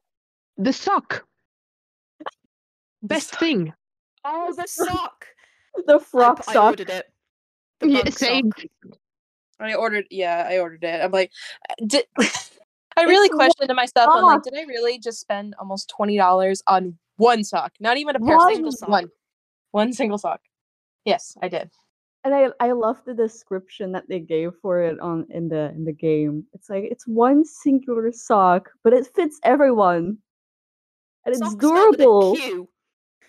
the 0.58 0.74
sock. 0.74 1.26
Best 3.04 3.36
thing. 3.36 3.74
Oh, 4.26 4.54
the 4.56 4.68
sock! 4.68 5.26
The 5.88 6.00
frock 6.00 6.22
I, 6.22 6.30
frog 6.30 6.44
p- 6.44 6.44
I 6.48 6.58
sock. 6.58 6.60
ordered 6.60 6.90
it. 6.90 7.08
The 7.82 7.88
Yeah, 7.88 8.10
same. 8.12 8.52
sock. 8.52 8.66
I 9.60 9.76
ordered 9.76 10.08
yeah, 10.12 10.48
I 10.50 10.60
ordered 10.60 10.84
it. 10.86 11.04
I'm 11.04 11.12
like 11.12 11.32
did 11.86 12.06
I 12.98 13.04
really 13.04 13.28
It's 13.28 13.36
questioned 13.36 13.70
to 13.70 13.76
myself, 13.76 14.10
I'm 14.12 14.24
like, 14.24 14.44
did 14.44 14.54
I 14.56 14.64
really 14.64 15.00
just 15.00 15.20
spend 15.20 15.56
almost 15.60 15.90
twenty 15.90 16.18
dollars 16.18 16.62
on 16.68 16.98
one 17.18 17.44
sock? 17.44 17.74
Not 17.80 17.98
even 17.98 18.16
a 18.16 18.20
pair, 18.20 18.38
One 18.38 18.54
single 18.54 18.72
sock. 18.72 18.90
one. 18.90 19.10
One 19.72 19.94
single 19.94 20.18
sock. 20.18 20.42
Yes, 21.06 21.36
I 21.42 21.48
did. 21.48 21.70
And 22.24 22.34
I 22.34 22.50
I 22.60 22.72
love 22.72 23.02
the 23.06 23.14
description 23.14 23.92
that 23.94 24.08
they 24.08 24.20
gave 24.20 24.52
for 24.62 24.82
it 24.82 25.00
on 25.00 25.26
in 25.30 25.50
the 25.50 25.72
in 25.76 25.84
the 25.84 25.92
game. 25.92 26.46
It's 26.54 26.70
like 26.70 26.86
it's 26.86 27.06
one 27.08 27.44
singular 27.44 28.12
sock, 28.12 28.70
but 28.84 28.94
it 28.94 29.08
fits 29.16 29.40
everyone. 29.44 30.18
And 31.26 31.36
it's 31.36 31.40
Sock 31.40 31.54
spelled 31.54 31.98
with 31.98 32.00
a 32.00 32.04
durable. 32.04 32.70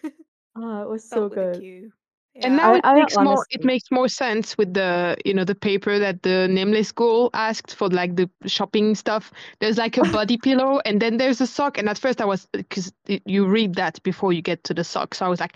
Ah, 0.56 0.82
it 0.82 0.88
was 0.88 1.02
so 1.02 1.28
spelled 1.28 1.30
with 1.30 1.38
a 1.56 1.60
good. 1.60 1.90
Q. 2.34 2.42
And 2.42 2.56
now 2.56 2.74
I- 2.74 2.78
it 2.78 2.84
I 2.84 2.94
makes 2.94 3.16
more 3.16 3.46
it 3.50 3.64
makes 3.64 3.90
more 3.90 4.08
sense 4.08 4.58
with 4.58 4.74
the 4.74 5.16
you 5.24 5.34
know 5.34 5.44
the 5.44 5.54
paper 5.54 5.98
that 5.98 6.22
the 6.22 6.48
nameless 6.48 6.90
girl 6.90 7.30
asked 7.32 7.74
for 7.74 7.88
like 7.88 8.16
the 8.16 8.28
shopping 8.46 8.94
stuff. 8.94 9.32
There's 9.60 9.78
like 9.78 9.96
a 9.96 10.02
body 10.18 10.36
pillow 10.36 10.80
and 10.84 11.00
then 11.00 11.16
there's 11.18 11.40
a 11.40 11.46
sock. 11.46 11.78
And 11.78 11.88
at 11.88 11.98
first 11.98 12.20
I 12.20 12.24
was 12.24 12.46
because 12.52 12.92
you 13.06 13.46
read 13.46 13.74
that 13.76 14.02
before 14.02 14.32
you 14.32 14.42
get 14.42 14.64
to 14.64 14.74
the 14.74 14.84
sock, 14.84 15.14
so 15.14 15.24
I 15.24 15.28
was 15.28 15.40
like, 15.40 15.54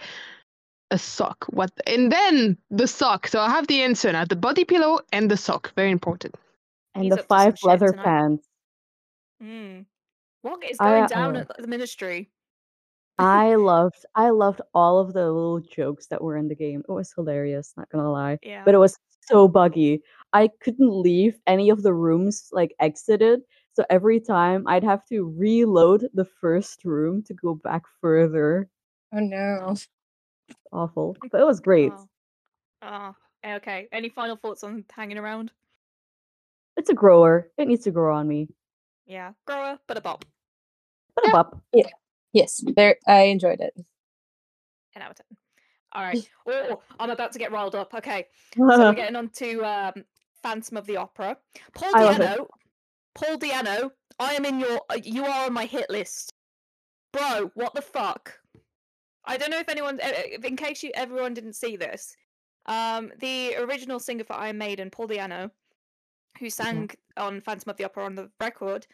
a 0.91 0.99
sock. 0.99 1.47
What? 1.51 1.71
And 1.87 2.13
then 2.13 2.57
the 2.71 2.87
sock. 2.87 3.27
So 3.27 3.41
I 3.41 3.51
have 3.51 3.67
the 3.67 3.83
answer 3.83 4.13
now: 4.13 4.25
the 4.25 4.37
body 4.37 4.65
pillow 4.65 5.01
and 5.13 5.31
the 5.31 5.37
sock. 5.37 5.73
Very 5.75 5.91
important. 5.91 6.37
And 6.95 7.05
He's 7.05 7.13
the 7.13 7.21
up 7.21 7.29
to 7.29 7.29
some 7.29 7.39
five 7.39 7.59
leather 7.63 7.93
pants. 7.93 8.47
Mm. 9.43 9.85
What 10.43 10.65
is 10.65 10.77
I, 10.81 10.91
going 10.91 11.07
down 11.07 11.37
uh, 11.37 11.41
at 11.41 11.57
the 11.59 11.67
ministry? 11.67 12.31
I 13.19 13.57
loved 13.57 14.05
I 14.15 14.31
loved 14.31 14.61
all 14.75 14.99
of 14.99 15.13
the 15.13 15.25
little 15.31 15.61
jokes 15.61 16.07
that 16.07 16.23
were 16.23 16.37
in 16.37 16.49
the 16.49 16.55
game. 16.55 16.83
It 16.89 16.93
was 16.93 17.13
hilarious, 17.13 17.75
not 17.77 17.89
gonna 17.91 18.11
lie. 18.11 18.39
Yeah. 18.43 18.63
But 18.65 18.75
it 18.75 18.79
was 18.79 18.97
so 19.27 19.49
buggy. 19.49 20.03
I 20.33 20.49
couldn't 20.61 20.91
leave 20.91 21.39
any 21.47 21.71
of 21.71 21.83
the 21.83 21.95
rooms 21.95 22.49
like 22.53 22.75
exited. 22.81 23.41
So 23.75 23.85
every 23.91 24.21
time 24.21 24.67
I'd 24.67 24.85
have 24.85 25.05
to 25.07 25.35
reload 25.37 26.09
the 26.15 26.25
first 26.25 26.85
room 26.85 27.23
to 27.25 27.35
go 27.35 27.55
back 27.55 27.83
further. 28.01 28.69
Oh 29.13 29.21
no. 29.21 29.75
Awful. 30.73 31.17
But 31.31 31.41
it 31.41 31.45
was 31.45 31.61
great. 31.61 31.93
Oh. 31.95 32.09
Oh, 32.83 33.15
eh, 33.43 33.57
okay. 33.57 33.89
Any 33.91 34.09
final 34.09 34.37
thoughts 34.37 34.63
on 34.63 34.85
hanging 34.95 35.19
around? 35.19 35.51
It's 36.77 36.91
a 36.91 36.95
grower. 36.95 37.51
It 37.59 37.67
needs 37.67 37.85
to 37.85 37.91
grow 37.91 38.15
on 38.15 38.29
me. 38.29 38.49
Yeah, 39.07 39.33
grower, 39.47 39.79
but 39.89 39.97
a 39.97 40.01
bop. 40.01 40.25
But 41.17 41.29
a 41.29 41.33
bop. 41.33 41.61
Yes, 42.33 42.63
there 42.77 42.97
I 43.07 43.23
enjoyed 43.23 43.61
it. 43.61 43.75
10 44.95 45.03
out 45.03 45.11
of 45.11 45.17
10. 45.17 45.27
All 45.93 46.03
right. 46.03 46.29
Oh, 46.51 46.81
I'm 46.99 47.11
about 47.11 47.33
to 47.33 47.39
get 47.39 47.53
riled 47.53 47.75
up. 47.75 47.93
Okay. 47.95 48.27
So 48.57 48.65
we're 48.67 48.93
getting 48.95 49.17
on 49.17 49.29
to 49.31 49.65
um, 49.65 50.05
Phantom 50.43 50.77
of 50.79 50.87
the 50.87 50.97
Opera. 50.97 51.37
Paul 51.75 51.93
I. 51.95 52.15
Di'Anno, 52.15 52.47
Paul 53.15 53.39
Di'Anno, 53.39 53.91
I 54.19 54.35
am 54.35 54.45
in 54.47 54.61
your. 54.61 54.81
uh, 54.91 54.99
You 55.03 55.25
are 55.27 55.47
on 55.47 55.53
my 55.53 55.67
hit 55.67 55.91
list, 55.91 56.33
bro. 57.13 57.51
What 57.55 57.75
the 57.75 57.83
fuck? 57.83 58.39
I 59.27 59.37
don't 59.37 59.51
know 59.51 59.59
if 59.59 59.69
anyone, 59.69 60.01
uh, 60.03 60.07
uh, 60.09 60.47
in 60.47 60.57
case 60.57 60.83
you 60.83 60.91
everyone 60.95 61.35
didn't 61.35 61.53
see 61.55 61.77
this, 61.77 62.17
um, 62.67 63.13
the 63.21 63.57
original 63.57 64.01
singer 64.01 64.25
for 64.25 64.33
Iron 64.35 64.57
Maiden, 64.59 64.91
Paul 64.91 65.09
Di'Anno, 65.09 65.51
who 66.41 66.49
sang 66.49 66.91
on 67.19 67.41
Phantom 67.43 67.69
of 67.71 67.77
the 67.77 67.85
Opera 67.85 68.05
on 68.07 68.15
the 68.15 68.31
record, 68.41 68.87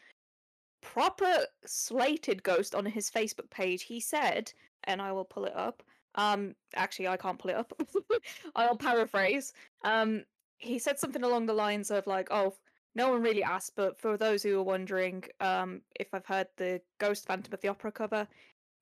proper 0.85 1.47
slated 1.64 2.43
Ghost 2.43 2.75
on 2.75 2.85
his 2.85 3.11
Facebook 3.11 3.50
page. 3.50 3.83
He 3.83 4.00
said, 4.00 4.53
and 4.85 5.00
I 5.00 5.12
will 5.12 5.25
pull 5.25 5.47
it 5.47 5.57
up. 5.57 5.83
Um, 6.14 6.55
actually, 6.76 7.09
I 7.09 7.17
can't 7.17 7.38
pull 7.38 7.50
it 7.50 7.57
up. 7.57 7.73
I'll 8.55 8.76
paraphrase. 8.76 9.53
Um, 9.83 10.25
he 10.59 10.79
said 10.79 10.99
something 10.99 11.25
along 11.25 11.47
the 11.47 11.55
lines 11.55 11.91
of 11.91 12.07
like, 12.07 12.29
"Oh, 12.31 12.55
no 12.95 13.11
one 13.11 13.23
really 13.23 13.43
asked, 13.43 13.73
but 13.75 13.99
for 13.99 14.17
those 14.17 14.43
who 14.43 14.59
are 14.59 14.62
wondering, 14.62 15.25
um, 15.41 15.81
if 15.99 16.12
I've 16.12 16.26
heard 16.26 16.47
the 16.57 16.81
Ghost 16.99 17.26
Phantom 17.26 17.53
of 17.53 17.61
the 17.61 17.69
Opera 17.69 17.91
cover, 17.91 18.29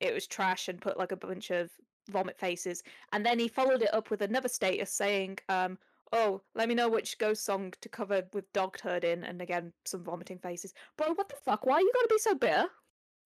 it 0.00 0.12
was 0.12 0.26
trash," 0.26 0.68
and 0.68 0.80
put 0.80 0.98
like 0.98 1.12
a 1.12 1.16
bunch 1.16 1.50
of 1.50 1.70
vomit 2.10 2.38
faces. 2.38 2.82
And 3.12 3.24
then 3.24 3.38
he 3.38 3.48
followed 3.48 3.82
it 3.82 3.94
up 3.94 4.10
with 4.10 4.22
another 4.22 4.48
status 4.48 4.92
saying, 4.92 5.38
um, 5.48 5.78
"Oh, 6.12 6.42
let 6.54 6.68
me 6.68 6.74
know 6.74 6.88
which 6.88 7.18
Ghost 7.18 7.44
song 7.44 7.72
to 7.80 7.88
cover 7.88 8.22
with 8.32 8.52
Dog 8.52 8.76
Turd 8.76 9.04
in," 9.04 9.24
and 9.24 9.40
again 9.42 9.72
some 9.84 10.04
vomiting 10.04 10.38
faces. 10.38 10.74
Bro, 10.96 11.14
what 11.14 11.28
the 11.28 11.36
fuck? 11.44 11.66
Why 11.66 11.74
are 11.76 11.80
you 11.80 11.92
gotta 11.94 12.08
be 12.08 12.18
so 12.18 12.34
bitter? 12.34 12.66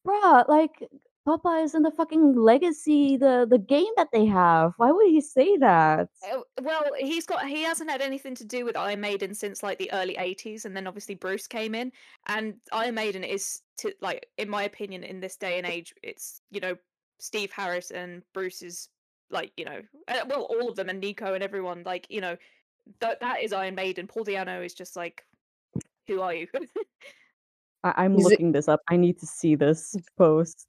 Bruh, 0.07 0.49
like 0.49 0.89
Papa 1.27 1.61
is 1.65 1.75
in 1.75 1.83
the 1.83 1.91
fucking 1.91 2.35
legacy, 2.35 3.17
the 3.17 3.47
the 3.49 3.59
game 3.59 3.93
that 3.97 4.09
they 4.13 4.27
have. 4.27 4.75
Why 4.77 4.93
would 4.93 5.09
he 5.09 5.21
say 5.21 5.57
that? 5.59 6.09
Uh, 6.23 6.41
Well, 6.63 6.85
he's 6.99 7.27
got 7.27 7.47
he 7.49 7.63
hasn't 7.63 7.91
had 7.91 8.01
anything 8.01 8.35
to 8.37 8.45
do 8.45 8.65
with 8.65 8.77
Iron 8.77 9.01
Maiden 9.01 9.35
since 9.35 9.63
like 9.63 9.79
the 9.79 9.93
early 9.93 10.17
80s 10.17 10.65
and 10.65 10.77
then 10.77 10.87
obviously 10.87 11.17
Bruce 11.17 11.47
came 11.49 11.75
in 11.75 11.93
and 12.27 12.55
Iron 12.73 12.95
Maiden 12.95 13.25
is 13.25 13.63
to 13.79 13.93
like 14.01 14.29
in 14.39 14.49
my 14.49 14.63
opinion 14.65 15.03
in 15.03 15.21
this 15.21 15.37
day 15.37 15.59
and 15.59 15.67
age 15.67 15.95
it's 16.03 16.41
you 16.51 16.61
know 16.61 16.77
Steve 17.19 17.51
Harris 17.53 17.91
and 17.91 18.23
Bruce 18.33 18.63
is 18.63 18.89
like 19.31 19.53
you 19.57 19.65
know 19.65 19.83
uh, 20.09 20.25
well 20.29 20.43
all 20.43 20.69
of 20.69 20.77
them 20.77 20.89
and 20.89 21.01
Nicko 21.01 21.35
and 21.35 21.43
everyone 21.43 21.83
like 21.85 22.07
you 22.09 22.21
know 22.21 22.37
that 23.01 23.21
that 23.21 23.43
is 23.43 23.53
Iron 23.53 23.75
Maiden 23.75 24.07
Paul 24.07 24.25
Di'Anno 24.25 24.65
is 24.65 24.75
just 24.75 24.97
like 24.97 25.25
who 26.07 26.21
are 26.21 26.35
you 26.35 26.47
I- 27.87 28.05
I'm 28.05 28.17
Is 28.17 28.27
it- 28.27 28.31
looking 28.31 28.53
this 28.53 28.69
up. 28.69 28.81
I 28.89 28.97
need 28.97 29.19
to 29.21 29.27
see 29.27 29.55
this 29.55 29.95
mm. 29.97 30.03
post. 30.19 30.67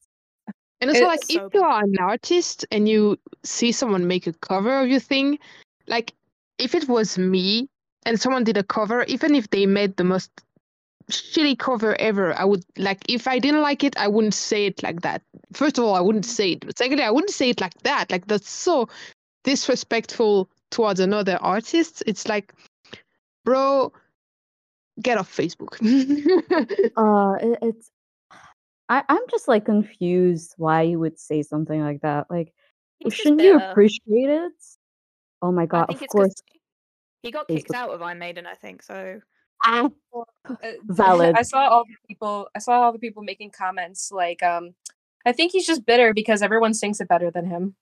And 0.80 0.92
also, 0.92 1.00
It's 1.02 1.08
like, 1.08 1.24
so 1.24 1.48
if 1.48 1.54
you 1.56 1.64
are 1.64 1.84
an 1.84 1.98
artist 2.00 2.66
and 2.72 2.88
you 2.88 3.18
see 3.44 3.72
someone 3.72 4.08
make 4.08 4.28
a 4.28 4.34
cover 4.34 4.80
of 4.80 4.88
your 4.88 5.00
thing, 5.00 5.40
like, 5.88 6.14
if 6.60 6.76
it 6.76 6.88
was 6.88 7.18
me 7.18 7.68
and 8.06 8.22
someone 8.22 8.44
did 8.44 8.58
a 8.58 8.64
cover, 8.64 9.04
even 9.06 9.34
if 9.34 9.50
they 9.50 9.66
made 9.66 9.98
the 9.98 10.04
most 10.04 10.30
shitty 11.10 11.58
cover 11.58 12.00
ever, 12.00 12.36
I 12.36 12.46
would, 12.46 12.64
like, 12.78 13.00
if 13.10 13.28
I 13.28 13.40
didn't 13.40 13.64
like 13.64 13.84
it, 13.84 13.98
I 13.98 14.08
wouldn't 14.08 14.36
say 14.36 14.68
it 14.68 14.84
like 14.84 15.02
that. 15.02 15.24
First 15.52 15.80
of 15.80 15.84
all, 15.84 15.96
I 15.96 16.00
wouldn't 16.02 16.26
say 16.26 16.52
it. 16.52 16.64
But 16.64 16.78
secondly, 16.78 17.04
I 17.04 17.10
wouldn't 17.10 17.32
say 17.32 17.50
it 17.50 17.60
like 17.60 17.74
that. 17.82 18.12
Like, 18.12 18.28
that's 18.28 18.50
so 18.50 18.88
disrespectful 19.44 20.48
towards 20.72 21.00
another 21.00 21.38
artist. 21.42 22.04
It's 22.08 22.28
like, 22.28 22.54
bro, 23.46 23.92
get 25.02 25.18
off 25.18 25.36
Facebook. 25.36 25.78
Uh, 26.98 27.34
it, 27.42 27.60
it's. 27.62 27.92
I 28.90 29.04
I'm 29.10 29.22
just 29.30 29.48
like 29.48 29.66
confused 29.66 30.54
why 30.58 30.84
you 30.84 31.00
would 31.00 31.20
say 31.20 31.44
something 31.44 31.82
like 31.82 32.02
that. 32.02 32.28
Like, 32.30 32.54
He's 33.00 33.14
shouldn't 33.14 33.42
you 33.42 33.60
appreciate 33.60 34.30
it? 34.30 34.54
Oh 35.42 35.52
my 35.52 35.64
I 35.64 35.66
god! 35.66 35.86
think 35.88 35.98
Of 36.00 36.04
it's 36.04 36.14
'cause 36.14 36.20
course, 36.22 36.36
he 37.22 37.32
got 37.32 37.48
kicked 37.48 37.70
Facebook. 37.70 37.76
out 37.76 37.90
of 37.92 38.02
Iron 38.02 38.20
Maiden 38.20 38.46
I 38.48 38.56
think 38.56 38.82
so 38.82 39.20
ah, 39.64 39.90
Uh, 40.14 40.56
Valid. 40.86 41.36
I 41.36 41.42
saw 41.44 41.68
all 41.68 41.84
the 41.86 41.96
people. 42.08 42.50
I 42.56 42.60
saw 42.60 42.82
all 42.84 42.92
the 42.94 43.00
people 43.00 43.24
making 43.24 43.52
comments 43.52 44.12
like, 44.12 44.42
um, 44.42 44.74
I 45.26 45.32
think 45.34 45.52
he's 45.52 45.68
just 45.68 45.86
bitter 45.86 46.14
because 46.14 46.42
everyone 46.42 46.74
sings 46.74 47.02
it 47.02 47.08
better 47.08 47.30
than 47.30 47.46
him. 47.46 47.76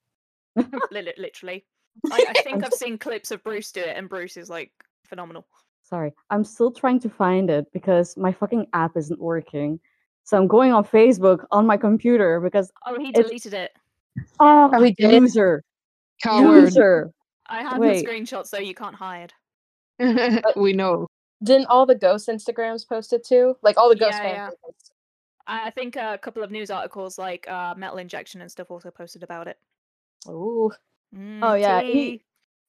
Li- 0.92 1.02
li- 1.02 1.14
literally 1.18 1.66
I, 2.12 2.26
I 2.30 2.34
think 2.44 2.64
I've 2.64 2.74
seen 2.74 2.98
clips 2.98 3.32
of 3.32 3.44
Bruce 3.44 3.72
do 3.72 3.82
it 3.82 3.96
and 3.98 4.10
Bruce 4.10 4.38
is 4.38 4.50
like 4.50 4.72
phenomenal 5.06 5.46
sorry. 5.86 6.14
I'm 6.30 6.44
still 6.44 6.72
trying 6.72 7.00
to 7.02 7.10
find 7.10 7.50
it 7.50 7.72
because 7.72 8.18
my 8.18 8.32
fucking 8.32 8.68
app 8.74 8.98
isn't 8.98 9.20
working. 9.20 9.80
So 10.24 10.38
I'm 10.38 10.48
going 10.48 10.74
on 10.74 10.84
Facebook 10.84 11.46
on 11.52 11.68
my 11.68 11.78
computer 11.78 12.40
because 12.40 12.72
oh 12.88 13.00
he 13.00 13.12
deleted 13.12 13.54
it 13.54 13.72
oh, 14.40 14.70
Oh, 14.74 14.84
he 14.84 14.94
did? 14.94 15.22
loser, 15.22 15.64
Coward. 16.24 16.64
loser. 16.64 17.12
I 17.48 17.62
have 17.62 17.78
Wait. 17.78 18.04
the 18.04 18.12
screenshots 18.12 18.48
so 18.48 18.58
you 18.58 18.74
can't 18.74 18.96
hide. 18.96 19.34
we 20.56 20.74
know. 20.74 21.08
Didn't 21.44 21.68
all 21.68 21.86
the 21.86 21.96
ghost 21.96 22.28
Instagrams 22.28 22.88
post 22.88 23.14
it 23.14 23.26
too? 23.26 23.56
Like 23.62 23.78
all 23.78 23.90
the 23.90 23.96
ghost 23.96 24.14
Yeah, 24.14 24.22
fans. 24.22 24.36
yeah. 24.36 24.50
did 24.50 24.62
post 24.64 24.90
it. 24.90 24.94
I 25.48 25.68
I 25.68 25.70
think 25.70 25.96
uh, 25.96 26.12
a 26.16 26.18
couple 26.18 26.42
of 26.44 26.50
news 26.50 26.72
articles 26.72 27.20
like 27.20 27.48
uh, 27.48 27.76
Metal 27.78 27.98
Injection 28.00 28.42
and 28.42 28.52
stuff 28.52 28.72
also 28.72 28.90
posted 28.90 29.22
about 29.22 29.48
it. 29.48 29.60
Ooh. 30.28 30.72
Oh, 31.42 31.54
yeah, 31.54 31.82
he- 31.82 31.94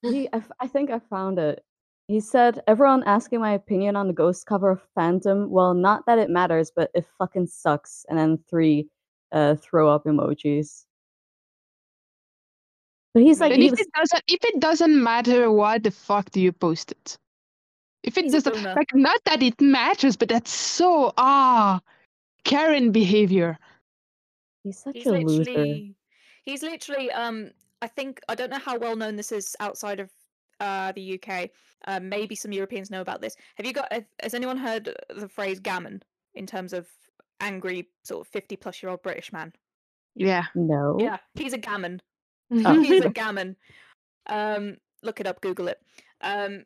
tea. 0.03 0.11
he, 0.11 0.29
I, 0.33 0.37
f- 0.39 0.53
I 0.61 0.67
think 0.69 0.91
I 0.91 0.99
found 0.99 1.39
it. 1.39 1.63
He 2.09 2.21
said, 2.21 2.63
"Everyone 2.69 3.03
asking 3.05 3.41
my 3.41 3.53
opinion 3.53 3.97
on 3.97 4.07
the 4.07 4.13
ghost 4.13 4.47
cover 4.47 4.71
of 4.71 4.81
Phantom. 4.95 5.51
Well, 5.51 5.75
not 5.75 6.07
that 6.07 6.19
it 6.21 6.31
matters, 6.31 6.71
but 6.75 6.91
it 6.95 7.05
fucking 7.19 7.49
sucks." 7.49 8.05
And 8.09 8.17
then 8.19 8.39
three, 8.49 8.89
uh, 9.33 9.57
throw 9.57 9.89
up 9.91 10.05
emojis. 10.05 10.85
But 13.13 13.23
he's 13.25 13.41
like, 13.41 13.53
and 13.53 13.61
he 13.63 13.67
if 13.69 13.73
was- 13.73 13.81
it 13.81 13.89
doesn't, 13.97 14.23
if 14.29 14.45
it 14.45 14.61
doesn't 14.61 15.03
matter, 15.03 15.51
why 15.51 15.79
the 15.79 15.91
fuck 15.91 16.31
do 16.31 16.41
you 16.41 16.53
post 16.53 16.93
it? 16.93 17.19
If 18.05 18.17
it 18.19 18.25
He's 18.25 18.35
a 18.35 18.37
doesn't, 18.43 18.53
boomer. 18.63 18.75
like, 18.77 18.95
not 18.95 19.21
that 19.25 19.43
it 19.43 19.61
matters, 19.61 20.17
but 20.17 20.29
that's 20.29 20.53
so 20.53 21.13
ah, 21.19 21.81
Karen 22.45 22.93
behavior. 22.93 23.59
he's 24.63 24.79
such 24.79 24.95
he's 24.95 25.07
a 25.07 25.13
loser. 25.13 25.39
literally 25.51 25.95
he's 26.45 26.63
literally 26.63 27.11
um 27.23 27.51
I 27.87 27.89
think 27.89 28.21
I 28.29 28.35
don't 28.35 28.51
know 28.51 28.59
how 28.59 28.77
well 28.77 28.97
known 28.97 29.15
this 29.15 29.31
is 29.31 29.55
outside 29.61 30.01
of 30.01 30.11
uh 30.59 30.91
the 30.91 31.15
UK. 31.15 31.51
Uh, 31.87 32.01
maybe 32.03 32.35
some 32.35 32.51
Europeans 32.51 32.91
know 32.91 33.01
about 33.01 33.21
this. 33.21 33.37
Have 33.55 33.65
you 33.65 33.73
got 33.73 33.93
has 34.21 34.35
anyone 34.35 34.57
heard 34.57 34.93
the 35.15 35.29
phrase 35.29 35.61
gammon 35.61 36.03
in 36.35 36.47
terms 36.47 36.73
of 36.73 36.89
angry 37.39 37.89
sort 38.03 38.27
of 38.27 38.33
50 38.33 38.57
plus 38.57 38.83
year 38.83 38.91
old 38.91 39.05
British 39.05 39.33
man? 39.33 39.53
Yeah. 40.17 40.47
No. 40.57 40.97
Yeah, 40.99 41.19
he's 41.35 41.53
a 41.53 41.59
gammon. 41.59 42.03
Oh. 42.51 42.83
he's 42.83 43.05
a 43.05 43.09
gammon. 43.23 43.55
Um, 44.27 44.79
look 45.05 45.21
it 45.21 45.29
up, 45.29 45.41
Google 45.41 45.69
it. 45.69 45.79
Um, 46.23 46.65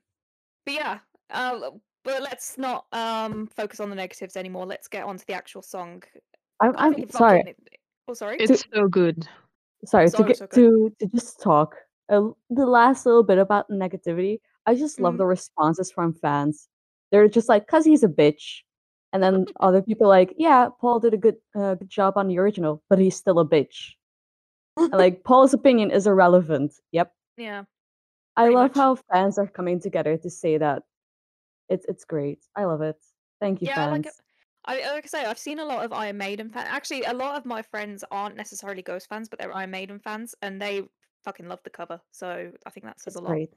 but 0.64 0.74
yeah, 0.74 0.98
uh, 1.28 1.70
but 2.02 2.22
let's 2.22 2.56
not 2.56 2.86
um 2.92 3.46
focus 3.46 3.78
on 3.78 3.90
the 3.90 3.96
negatives 3.96 4.38
anymore. 4.38 4.64
Let's 4.64 4.88
get 4.88 5.04
on 5.04 5.18
to 5.18 5.26
the 5.26 5.34
actual 5.34 5.60
song. 5.60 6.02
I'm, 6.60 6.74
I 6.78 6.86
I'm 6.86 7.10
sorry. 7.10 7.54
Oh, 8.08 8.14
sorry. 8.14 8.38
It's 8.40 8.64
so 8.72 8.88
good. 8.88 9.28
Sorry 9.84 10.10
to 10.10 10.24
get 10.24 10.50
to 10.52 10.92
to 10.98 11.06
just 11.06 11.40
talk 11.40 11.76
uh, 12.08 12.28
the 12.50 12.66
last 12.66 13.06
little 13.06 13.22
bit 13.22 13.38
about 13.38 13.68
negativity. 13.70 14.40
I 14.66 14.74
just 14.74 15.00
love 15.00 15.14
Mhm. 15.14 15.18
the 15.18 15.26
responses 15.26 15.90
from 15.90 16.12
fans. 16.12 16.68
They're 17.10 17.28
just 17.28 17.48
like, 17.48 17.66
"Cause 17.66 17.84
he's 17.84 18.02
a 18.04 18.08
bitch," 18.08 18.62
and 19.12 19.22
then 19.22 19.46
other 19.60 19.80
people 19.82 20.06
like, 20.08 20.34
"Yeah, 20.36 20.68
Paul 20.80 21.00
did 21.00 21.14
a 21.14 21.16
good 21.16 21.36
uh, 21.54 21.74
good 21.76 21.88
job 21.88 22.16
on 22.16 22.28
the 22.28 22.38
original, 22.38 22.82
but 22.90 22.98
he's 22.98 23.16
still 23.16 23.38
a 23.38 23.46
bitch." 23.46 23.94
And, 24.76 24.92
like 25.04 25.24
Paul's 25.24 25.54
opinion 25.54 25.90
is 25.90 26.06
irrelevant. 26.06 26.74
Yep, 26.92 27.12
yeah. 27.38 27.64
I 28.36 28.48
love 28.48 28.70
much. 28.70 28.76
how 28.76 28.94
fans 29.12 29.38
are 29.38 29.46
coming 29.48 29.80
together 29.80 30.16
to 30.18 30.30
say 30.30 30.58
that. 30.58 30.82
It's 31.68 31.86
it's 31.86 32.04
great. 32.04 32.40
I 32.54 32.64
love 32.64 32.82
it. 32.82 32.96
Thank 33.40 33.62
you, 33.62 33.68
Yeah, 33.68 33.76
fans. 33.76 34.04
like. 34.04 34.14
I 34.64 34.92
like 34.92 35.04
I 35.04 35.08
say, 35.08 35.24
I've 35.24 35.38
seen 35.38 35.58
a 35.58 35.64
lot 35.64 35.84
of 35.84 35.92
Iron 35.92 36.18
Maiden 36.18 36.50
fans. 36.50 36.68
Actually, 36.70 37.02
a 37.04 37.14
lot 37.14 37.36
of 37.36 37.44
my 37.44 37.62
friends 37.62 38.04
aren't 38.10 38.36
necessarily 38.36 38.82
Ghost 38.82 39.08
fans, 39.08 39.28
but 39.28 39.38
they're 39.38 39.54
Iron 39.56 39.70
Maiden 39.70 39.98
fans, 39.98 40.34
and 40.42 40.60
they 40.60 40.82
fucking 41.24 41.48
love 41.48 41.60
the 41.64 41.70
cover. 41.70 42.00
So 42.10 42.52
I 42.66 42.70
think 42.70 42.84
that 42.84 43.00
says 43.00 43.14
It's 43.14 43.20
a 43.20 43.24
lot. 43.24 43.30
great. 43.30 43.50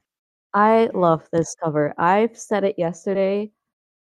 I 0.54 0.88
love 0.94 1.28
this 1.32 1.54
cover. 1.62 1.94
I've 1.98 2.38
said 2.38 2.64
it 2.64 2.76
yesterday 2.78 3.50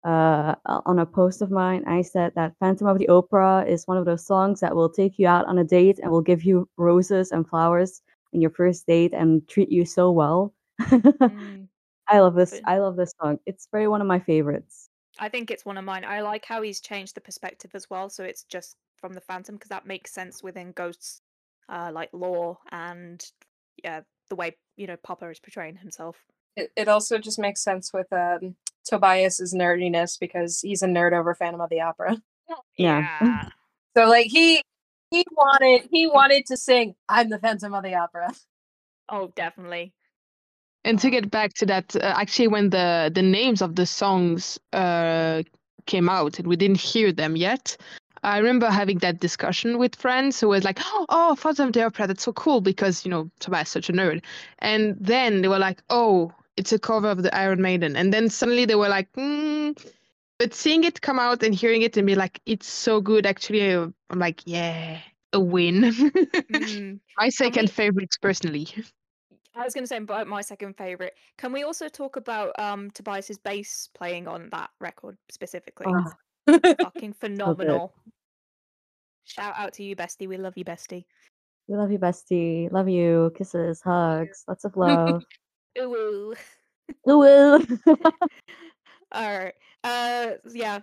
uh, 0.03 0.56
on 0.65 1.00
a 1.00 1.06
post 1.06 1.41
of 1.41 1.51
mine. 1.51 1.84
I 1.88 2.01
said 2.01 2.34
that 2.36 2.56
Phantom 2.60 2.88
of 2.88 2.98
the 2.98 3.08
Opera 3.08 3.65
is 3.68 3.86
one 3.86 3.98
of 3.98 4.06
those 4.06 4.25
songs 4.25 4.60
that 4.62 4.75
will 4.75 4.89
take 4.89 5.20
you 5.20 5.27
out 5.27 5.46
on 5.46 5.60
a 5.60 5.63
date 5.63 6.00
and 6.01 6.12
will 6.12 6.22
give 6.22 6.44
you 6.44 6.68
roses 6.77 7.32
and 7.32 7.48
flowers 7.48 8.01
on 8.34 8.41
your 8.41 8.51
first 8.51 8.88
date 8.88 9.13
and 9.13 9.48
treat 9.48 9.72
you 9.72 9.86
so 9.86 10.12
well. 10.12 10.53
Mm, 10.89 11.68
I 12.08 12.20
love 12.20 12.34
this. 12.34 12.60
I 12.65 12.79
love 12.79 12.96
this 12.96 13.13
song. 13.22 13.38
It's 13.46 13.68
very 13.72 13.88
one 13.88 14.01
of 14.01 14.08
my 14.08 14.20
favorites. 14.20 14.88
I 15.19 15.29
think 15.29 15.51
it's 15.51 15.65
one 15.65 15.77
of 15.77 15.85
mine. 15.85 16.05
I 16.05 16.21
like 16.21 16.45
how 16.45 16.61
he's 16.61 16.79
changed 16.79 17.15
the 17.15 17.21
perspective 17.21 17.71
as 17.73 17.89
well, 17.89 18.09
so 18.09 18.23
it's 18.23 18.43
just 18.43 18.77
from 18.97 19.13
the 19.13 19.21
Phantom 19.21 19.55
because 19.55 19.69
that 19.69 19.85
makes 19.85 20.13
sense 20.13 20.41
within 20.41 20.71
Ghost's 20.71 21.21
uh, 21.67 21.91
like 21.93 22.09
lore 22.13 22.57
and 22.71 23.23
yeah, 23.83 24.01
the 24.29 24.35
way 24.35 24.55
you 24.77 24.88
know 24.88 24.97
Papa 24.97 25.29
is 25.29 25.39
portraying 25.39 25.77
himself. 25.77 26.17
It, 26.55 26.71
it 26.75 26.88
also 26.88 27.17
just 27.17 27.39
makes 27.39 27.63
sense 27.63 27.93
with 27.93 28.11
um, 28.11 28.55
Tobias's 28.85 29.53
nerdiness 29.53 30.19
because 30.19 30.61
he's 30.61 30.81
a 30.81 30.88
nerd 30.88 31.13
over 31.13 31.35
Phantom 31.35 31.61
of 31.61 31.69
the 31.69 31.81
Opera. 31.81 32.21
Yeah. 32.77 33.49
So 33.97 34.07
like 34.07 34.27
he 34.27 34.61
he 35.09 35.25
wanted 35.31 35.89
he 35.91 36.05
wanted 36.05 36.45
to 36.45 36.55
sing 36.55 36.93
"I'm 37.09 37.29
the 37.29 37.39
Phantom 37.39 37.73
of 37.73 37.83
the 37.83 37.95
Opera." 37.95 38.33
Oh, 39.09 39.33
definitely. 39.35 39.93
And 40.86 40.98
to 41.00 41.09
get 41.09 41.29
back 41.29 41.53
to 41.55 41.65
that, 41.65 41.95
uh, 41.95 42.00
actually, 42.15 42.48
when 42.48 42.69
the 42.69 43.12
the 43.13 43.21
names 43.21 43.62
of 43.62 43.75
the 43.75 43.86
songs 43.86 44.59
uh, 44.74 45.43
came 45.86 46.09
out 46.09 46.39
and 46.39 46.48
we 46.48 46.55
didn't 46.55 46.79
hear 46.79 47.12
them 47.12 47.36
yet, 47.36 47.75
I 48.24 48.38
remember 48.38 48.69
having 48.69 49.00
that 49.00 49.19
discussion 49.19 49.77
with 49.77 49.95
friends 49.95 50.39
who 50.39 50.50
was 50.50 50.63
like, 50.63 50.79
"Oh, 51.09 51.36
Phantom 51.36 51.67
of 51.67 51.74
the 51.74 51.83
Opera, 51.86 52.07
that's 52.07 52.24
so 52.24 52.33
cool 52.33 52.62
because 52.62 53.05
you 53.05 53.12
know 53.12 53.29
Tobias 53.39 53.67
is 53.67 53.71
such 53.71 53.89
a 53.89 53.93
nerd." 53.93 54.24
And 54.59 54.95
then 55.00 55.41
they 55.41 55.48
were 55.48 55.59
like, 55.59 55.81
"Oh, 55.89 56.31
it's 56.57 56.71
a 56.74 56.79
cover 56.79 57.09
of 57.09 57.24
the 57.24 57.36
Iron 57.36 57.62
Maiden," 57.62 57.95
and 57.95 58.13
then 58.13 58.29
suddenly 58.29 58.65
they 58.65 58.75
were 58.75 58.89
like, 58.89 59.12
mm. 59.13 59.77
"But 60.38 60.53
seeing 60.53 60.83
it 60.86 61.01
come 61.01 61.19
out 61.19 61.43
and 61.43 61.53
hearing 61.53 61.81
it 61.81 61.98
and 61.98 62.07
be 62.07 62.15
like, 62.15 62.39
it's 62.45 62.67
so 62.67 63.01
good." 63.01 63.25
Actually, 63.25 63.74
I'm 63.74 63.93
like, 64.19 64.41
"Yeah, 64.45 65.00
a 65.33 65.39
win." 65.39 65.81
Mm. 66.50 67.00
My 67.17 67.29
second 67.29 67.63
we- 67.63 67.67
favorites 67.67 68.17
personally. 68.17 68.67
I 69.59 69.65
was 69.65 69.73
going 69.73 69.83
to 69.83 69.87
say 69.87 69.97
about 69.97 70.25
my 70.27 70.39
second 70.39 70.77
favorite. 70.77 71.15
Can 71.37 71.51
we 71.51 71.63
also 71.63 71.89
talk 71.89 72.15
about 72.15 72.57
um 72.57 72.89
Tobias's 72.91 73.37
bass 73.37 73.89
playing 73.93 74.25
on 74.27 74.49
that 74.51 74.69
record 74.79 75.17
specifically? 75.29 75.87
Oh, 75.89 76.59
Fucking 76.81 77.13
phenomenal. 77.13 77.93
Shout 79.25 79.53
out 79.57 79.73
to 79.73 79.83
you, 79.83 79.97
bestie. 79.97 80.29
We 80.29 80.37
love 80.37 80.53
you, 80.55 80.63
bestie. 80.63 81.03
we 81.67 81.75
love 81.75 81.91
you, 81.91 81.99
bestie. 81.99 82.71
Love 82.71 82.87
you. 82.87 83.33
Kisses, 83.35 83.81
hugs, 83.81 84.45
lots 84.47 84.63
of 84.63 84.77
love. 84.77 85.23
Ooh, 85.77 85.93
ooh. 85.93 86.33
Ooh, 87.09 87.23
ooh. 87.23 87.65
All 89.11 89.39
right. 89.39 89.53
Uh, 89.83 90.31
yeah. 90.53 90.79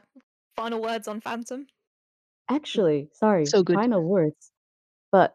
Final 0.55 0.83
words 0.83 1.09
on 1.09 1.21
Phantom. 1.21 1.67
Actually, 2.49 3.09
sorry. 3.13 3.47
So 3.47 3.63
good. 3.63 3.77
Final 3.77 4.03
words. 4.03 4.53
But 5.11 5.35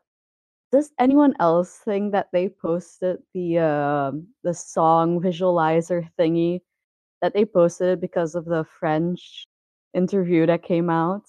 does 0.71 0.91
anyone 0.99 1.33
else 1.39 1.79
think 1.83 2.13
that 2.13 2.29
they 2.31 2.47
posted 2.49 3.17
the 3.33 3.59
um 3.59 4.27
the 4.43 4.53
song 4.53 5.19
visualizer 5.19 6.07
thingy 6.17 6.61
that 7.21 7.33
they 7.33 7.45
posted 7.45 7.99
because 7.99 8.35
of 8.35 8.45
the 8.45 8.63
French 8.63 9.47
interview 9.93 10.45
that 10.45 10.63
came 10.63 10.89
out? 10.89 11.25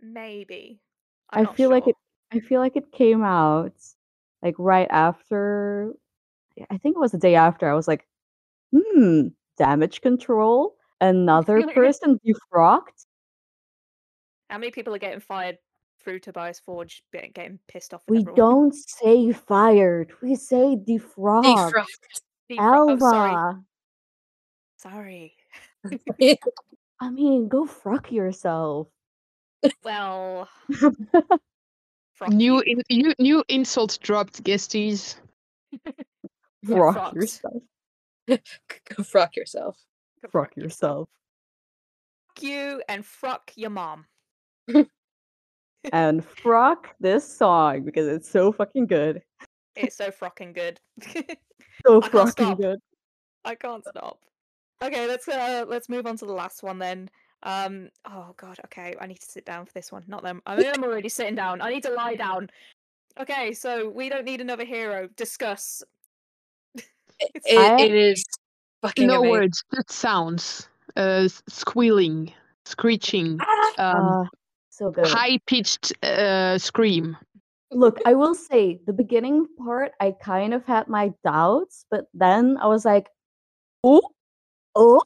Maybe. 0.00 0.80
I 1.30 1.40
I'm 1.40 1.44
not 1.44 1.56
feel 1.56 1.70
like 1.70 1.88
it 1.88 1.96
I 2.32 2.40
feel 2.40 2.60
like 2.60 2.76
it 2.76 2.92
came 2.92 3.24
out 3.24 3.74
like 4.42 4.54
right 4.58 4.88
after 4.90 5.94
I 6.70 6.76
think 6.78 6.96
it 6.96 7.00
was 7.00 7.12
the 7.12 7.18
day 7.18 7.34
after. 7.36 7.70
I 7.70 7.74
was 7.74 7.88
like, 7.88 8.06
hmm, 8.74 9.28
damage 9.56 10.00
control. 10.00 10.76
Another 11.00 11.62
person 11.72 12.20
defrocked. 12.26 13.06
How 14.50 14.58
many 14.58 14.70
people 14.70 14.94
are 14.94 14.98
getting 14.98 15.20
fired 15.20 15.56
through 16.02 16.20
Tobias 16.20 16.60
Forge 16.60 17.02
getting, 17.12 17.32
getting 17.32 17.58
pissed 17.68 17.94
off 17.94 18.02
with 18.08 18.16
We 18.18 18.22
everyone? 18.22 18.36
don't 18.36 18.74
say 18.74 19.32
fired. 19.32 20.12
We 20.22 20.34
say 20.34 20.76
defrocked. 20.76 21.44
Defrocked. 21.44 21.84
Defro- 22.50 22.56
oh, 22.58 22.98
sorry. 22.98 23.30
Alva. 23.30 23.62
Sorry. 24.78 25.36
I 27.00 27.10
mean, 27.10 27.48
go 27.48 27.66
fruck 27.66 28.12
yourself. 28.12 28.88
Well, 29.84 30.48
New 32.28 32.60
in, 32.60 32.82
new 32.90 33.14
new 33.18 33.42
insult 33.48 33.98
dropped, 34.02 34.42
guesties. 34.44 35.16
Yeah, 35.72 35.92
Frock 36.66 36.94
frocked. 36.94 37.16
yourself. 37.16 37.62
Go 38.28 39.02
frock 39.02 39.36
yourself. 39.36 39.76
Go 40.22 40.28
Frock 40.28 40.30
frock 40.30 40.56
yourself. 40.56 41.08
Fuck 42.36 42.42
you 42.42 42.82
and 42.88 43.04
frock 43.06 43.52
your 43.56 43.70
mom. 43.70 44.04
And 45.92 46.24
frock 46.24 46.94
this 47.00 47.26
song 47.36 47.82
because 47.84 48.06
it's 48.06 48.28
so 48.30 48.52
fucking 48.52 48.86
good. 48.86 49.22
It's 49.76 49.96
so 49.96 50.10
frocking 50.10 50.54
good. 50.54 50.80
So 51.86 52.02
I 52.02 52.08
can't 52.08 52.28
fucking 52.36 52.54
good. 52.56 52.78
I 53.46 53.54
can't 53.54 53.82
stop. 53.86 54.18
Okay, 54.84 55.06
let's 55.06 55.26
uh 55.28 55.64
let's 55.66 55.88
move 55.88 56.06
on 56.06 56.16
to 56.18 56.26
the 56.26 56.32
last 56.34 56.62
one 56.62 56.78
then. 56.78 57.08
Um 57.42 57.88
oh 58.04 58.34
god, 58.36 58.58
okay, 58.66 58.94
I 59.00 59.06
need 59.06 59.20
to 59.20 59.30
sit 59.30 59.46
down 59.46 59.64
for 59.64 59.72
this 59.72 59.90
one. 59.90 60.04
Not 60.06 60.22
them. 60.22 60.42
I 60.44 60.56
mean 60.56 60.70
I'm 60.74 60.84
already 60.84 61.08
sitting 61.08 61.36
down. 61.36 61.62
I 61.62 61.70
need 61.70 61.82
to 61.84 61.94
lie 61.94 62.16
down. 62.16 62.50
Okay, 63.18 63.54
so 63.54 63.88
we 63.88 64.10
don't 64.10 64.26
need 64.26 64.42
another 64.42 64.64
hero. 64.66 65.08
Discuss. 65.16 65.82
It's- 67.34 67.42
It, 67.46 67.80
it 67.90 67.94
is 67.94 68.24
fucking 68.82 69.06
no 69.06 69.20
amazing. 69.20 69.30
words, 69.30 69.64
just 69.74 69.90
sounds. 69.92 70.68
Uh, 70.96 71.28
squealing, 71.48 72.30
screeching, 72.66 73.32
um, 73.32 73.38
Ah, 73.78 74.24
so 74.80 74.90
good. 74.90 75.06
high 75.06 75.38
pitched 75.46 75.92
uh, 76.02 76.58
scream. 76.58 77.16
Look, 77.70 78.00
I 78.04 78.14
will 78.14 78.34
say 78.34 78.80
the 78.86 78.92
beginning 78.92 79.46
part, 79.58 79.92
I 80.00 80.12
kind 80.12 80.54
of 80.54 80.64
had 80.64 80.88
my 80.88 81.12
doubts, 81.22 81.84
but 81.90 82.06
then 82.14 82.56
I 82.60 82.66
was 82.66 82.84
like, 82.84 83.08
oh, 83.84 84.02
oh, 84.74 85.00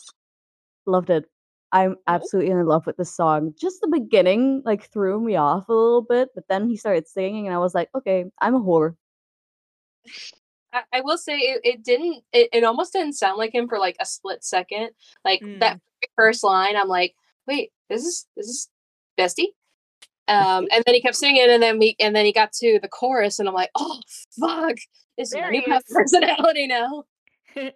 loved 0.87 1.11
it. 1.11 1.27
I'm 1.73 1.97
absolutely 2.07 2.53
in 2.53 2.65
love 2.65 2.87
with 2.87 2.97
the 2.97 3.05
song. 3.05 3.53
Just 3.61 3.81
the 3.81 3.89
beginning, 3.89 4.63
like, 4.65 4.91
threw 4.91 5.21
me 5.21 5.37
off 5.37 5.69
a 5.69 5.73
little 5.73 6.03
bit, 6.03 6.29
but 6.35 6.45
then 6.49 6.71
he 6.71 6.77
started 6.77 7.09
singing, 7.09 7.47
and 7.47 7.55
I 7.55 7.59
was 7.59 7.75
like, 7.75 7.91
okay, 7.95 8.25
I'm 8.41 8.55
a 8.55 8.61
whore. 8.61 8.95
I, 10.73 10.83
I 10.93 11.01
will 11.01 11.19
say 11.19 11.37
it, 11.37 11.61
it 11.65 11.85
didn't 11.85 12.23
it, 12.33 12.49
it 12.53 12.65
almost 12.65 12.93
didn't 12.93 13.15
sound 13.15 13.39
like 13.39 13.55
him 13.55 13.69
for 13.69 13.79
like 13.79 13.97
a 14.01 14.07
split 14.07 14.45
second. 14.45 14.91
Like 15.25 15.41
Mm. 15.43 15.61
that 15.61 15.81
first 16.17 16.45
line, 16.45 16.77
I'm 16.77 16.89
like, 16.89 17.15
wait, 17.47 17.73
this 17.89 18.05
is 18.05 18.27
this 18.37 18.47
is 18.47 18.69
bestie. 19.19 19.53
Um, 20.27 20.67
and 20.73 20.83
then 20.87 20.95
he 20.95 21.03
kept 21.03 21.17
singing, 21.17 21.49
and 21.49 21.63
then 21.63 21.79
we 21.79 21.97
and 22.01 22.17
then 22.17 22.25
he 22.25 22.33
got 22.33 22.53
to 22.55 22.79
the 22.81 22.89
chorus, 22.89 23.39
and 23.39 23.49
I'm 23.49 23.55
like, 23.55 23.71
oh 23.75 24.01
fuck, 24.41 24.77
this 25.19 25.29
is 25.29 25.33
There 25.33 25.51
my 25.51 25.51
new 25.51 25.81
personality 25.93 26.67
now. 26.67 27.05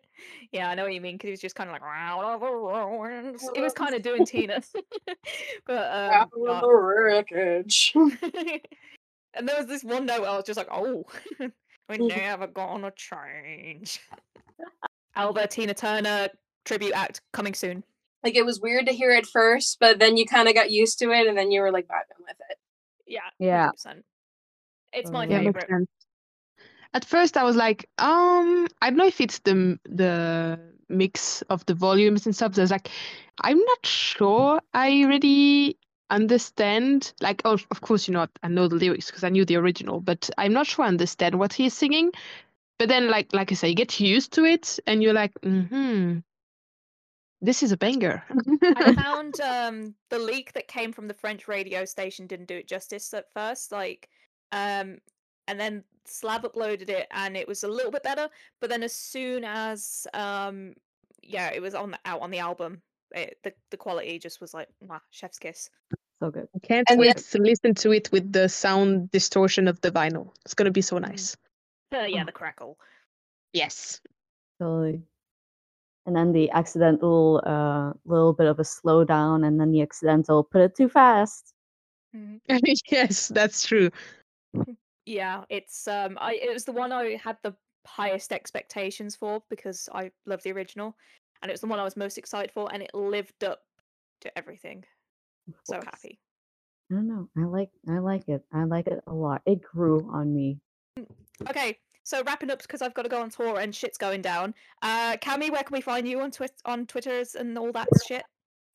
yeah, 0.52 0.70
I 0.70 0.74
know 0.74 0.84
what 0.84 0.94
you 0.94 1.00
mean 1.00 1.16
because 1.16 1.28
he 1.28 1.32
was 1.32 1.40
just 1.40 1.54
kind 1.54 1.68
of 1.68 1.72
like 1.72 1.82
it 3.54 3.60
was 3.60 3.72
kind 3.76 3.94
of 3.94 4.02
doing 4.02 4.24
Tina, 4.24 4.60
but 5.66 5.92
um, 5.92 6.28
yeah. 6.44 6.60
wreckage. 6.64 7.92
and 7.94 9.48
there 9.48 9.58
was 9.58 9.66
this 9.66 9.84
one 9.84 10.06
note 10.06 10.22
where 10.22 10.30
I 10.30 10.36
was 10.36 10.44
just 10.44 10.56
like, 10.56 10.68
oh, 10.70 11.04
we're 11.88 11.98
never 11.98 12.46
gonna 12.46 12.92
change. 12.96 14.00
Alba 15.14 15.46
Tina 15.46 15.74
Turner 15.74 16.28
tribute 16.64 16.92
act 16.94 17.20
coming 17.32 17.54
soon. 17.54 17.84
Like 18.24 18.34
it 18.34 18.44
was 18.44 18.60
weird 18.60 18.86
to 18.86 18.92
hear 18.92 19.10
it 19.12 19.26
first, 19.26 19.78
but 19.80 19.98
then 19.98 20.16
you 20.16 20.26
kind 20.26 20.48
of 20.48 20.54
got 20.54 20.70
used 20.70 20.98
to 21.00 21.10
it, 21.12 21.26
and 21.26 21.36
then 21.36 21.50
you 21.50 21.60
were 21.60 21.72
like 21.72 21.86
vibing 21.86 22.20
with 22.20 22.36
it. 22.50 22.58
Yeah, 23.06 23.20
Yeah. 23.38 23.70
100%. 23.70 24.04
It's 24.92 25.12
my 25.12 25.26
Oh, 25.26 25.30
Yeah, 25.30 25.38
makes 25.38 25.44
favorite. 25.44 25.70
sense. 25.70 25.88
At 26.94 27.04
first, 27.04 27.36
I 27.36 27.44
was 27.44 27.56
like, 27.56 27.88
um, 27.98 28.66
I 28.80 28.90
don't 28.90 28.96
know 28.96 29.06
if 29.06 29.20
it's 29.20 29.38
the 29.40 29.78
the 29.84 30.58
mix 30.88 31.42
of 31.42 31.64
the 31.66 31.74
volumes 31.74 32.24
and 32.26 32.34
stuff. 32.34 32.54
There's 32.54 32.70
like, 32.70 32.88
I'm 33.42 33.58
not 33.58 33.86
sure. 33.86 34.60
I 34.72 35.04
really 35.04 35.76
understand. 36.10 37.12
Like, 37.20 37.42
of 37.44 37.66
of 37.70 37.80
course, 37.82 38.08
you 38.08 38.14
know, 38.14 38.26
I 38.42 38.48
know 38.48 38.68
the 38.68 38.76
lyrics 38.76 39.06
because 39.06 39.24
I 39.24 39.28
knew 39.28 39.44
the 39.44 39.56
original, 39.56 40.00
but 40.00 40.30
I'm 40.38 40.52
not 40.52 40.66
sure 40.66 40.84
I 40.84 40.88
understand 40.88 41.38
what 41.38 41.52
he's 41.52 41.74
singing. 41.74 42.10
But 42.78 42.88
then, 42.88 43.10
like, 43.10 43.32
like 43.34 43.52
I 43.52 43.54
say, 43.56 43.68
you 43.70 43.74
get 43.74 44.00
used 44.00 44.32
to 44.34 44.44
it, 44.44 44.78
and 44.86 45.02
you're 45.02 45.12
like, 45.14 45.32
hmm, 45.42 46.18
this 47.40 47.62
is 47.62 47.72
a 47.72 47.76
banger. 47.76 48.22
I 48.76 48.94
found 49.02 49.40
um 49.40 49.94
the 50.10 50.18
leak 50.18 50.52
that 50.54 50.68
came 50.68 50.92
from 50.92 51.08
the 51.08 51.14
French 51.14 51.48
radio 51.48 51.84
station 51.84 52.26
didn't 52.26 52.46
do 52.48 52.56
it 52.56 52.68
justice 52.68 53.12
at 53.14 53.32
first, 53.34 53.72
like 53.72 54.08
um 54.52 54.98
and 55.46 55.58
then 55.58 55.84
Slab 56.04 56.42
uploaded 56.42 56.88
it 56.88 57.06
and 57.10 57.36
it 57.36 57.46
was 57.46 57.64
a 57.64 57.68
little 57.68 57.92
bit 57.92 58.02
better, 58.02 58.28
but 58.60 58.70
then 58.70 58.82
as 58.82 58.92
soon 58.94 59.44
as 59.44 60.06
um 60.14 60.74
yeah, 61.22 61.50
it 61.52 61.60
was 61.60 61.74
on 61.74 61.90
the, 61.90 61.98
out 62.06 62.20
on 62.22 62.30
the 62.30 62.38
album, 62.38 62.80
it, 63.14 63.38
the 63.44 63.52
the 63.70 63.76
quality 63.76 64.18
just 64.18 64.40
was 64.40 64.54
like 64.54 64.68
mwah, 64.84 65.00
chef's 65.10 65.38
kiss. 65.38 65.70
So 66.20 66.30
good. 66.30 66.48
I 66.56 66.58
can't 66.66 66.90
And 66.90 66.98
wait 66.98 67.14
then- 67.14 67.24
to 67.30 67.38
listen 67.42 67.74
to 67.74 67.92
it 67.92 68.10
with 68.10 68.32
the 68.32 68.48
sound 68.48 69.10
distortion 69.12 69.68
of 69.68 69.80
the 69.82 69.90
vinyl. 69.92 70.32
It's 70.44 70.54
gonna 70.54 70.70
be 70.72 70.82
so 70.82 70.96
Mm. 70.96 71.02
nice. 71.02 71.36
Uh, 71.94 72.00
yeah, 72.08 72.22
Oh. 72.22 72.26
the 72.26 72.32
crackle. 72.32 72.78
Yes. 73.52 74.00
Totally. 74.60 75.02
And 76.08 76.16
then 76.16 76.32
the 76.32 76.50
accidental 76.52 77.42
uh 77.44 77.92
little 78.06 78.32
bit 78.32 78.46
of 78.46 78.58
a 78.58 78.62
slowdown, 78.62 79.46
and 79.46 79.60
then 79.60 79.70
the 79.70 79.82
accidental 79.82 80.42
put 80.42 80.62
it 80.62 80.74
too 80.74 80.88
fast. 80.88 81.52
Mhm. 82.16 82.40
yes, 82.90 83.28
that's 83.28 83.66
true. 83.66 83.90
Yeah, 85.04 85.44
it's 85.50 85.86
um 85.86 86.16
I 86.18 86.40
it 86.42 86.50
was 86.50 86.64
the 86.64 86.72
one 86.72 86.92
I 86.92 87.16
had 87.22 87.36
the 87.42 87.54
highest 87.86 88.32
expectations 88.32 89.16
for 89.16 89.42
because 89.50 89.86
I 89.92 90.10
love 90.24 90.42
the 90.44 90.52
original 90.52 90.96
and 91.42 91.50
it 91.50 91.52
was 91.52 91.60
the 91.60 91.66
one 91.66 91.78
I 91.78 91.84
was 91.84 91.94
most 91.94 92.16
excited 92.16 92.52
for 92.52 92.72
and 92.72 92.82
it 92.82 92.94
lived 92.94 93.44
up 93.44 93.60
to 94.22 94.38
everything. 94.38 94.84
So 95.64 95.74
happy. 95.84 96.18
I 96.90 96.94
don't 96.94 97.06
know. 97.08 97.28
I 97.36 97.44
like 97.44 97.70
I 97.86 97.98
like 97.98 98.30
it. 98.30 98.42
I 98.50 98.64
like 98.64 98.86
it 98.86 99.02
a 99.06 99.12
lot. 99.14 99.42
It 99.44 99.60
grew 99.60 100.08
on 100.10 100.34
me. 100.34 100.58
Okay, 101.50 101.78
so 102.08 102.22
wrapping 102.24 102.50
up 102.50 102.62
because 102.62 102.80
I've 102.80 102.94
got 102.94 103.02
to 103.02 103.08
go 103.08 103.20
on 103.20 103.30
tour 103.30 103.58
and 103.58 103.74
shit's 103.74 103.98
going 103.98 104.22
down. 104.22 104.54
Uh 104.82 105.16
Cami, 105.16 105.50
where 105.50 105.62
can 105.62 105.74
we 105.74 105.80
find 105.80 106.08
you 106.08 106.20
on 106.20 106.30
Twitter 106.30 106.54
on 106.64 106.86
Twitters 106.86 107.34
and 107.34 107.58
all 107.58 107.72
that 107.72 107.88
shit? 108.06 108.24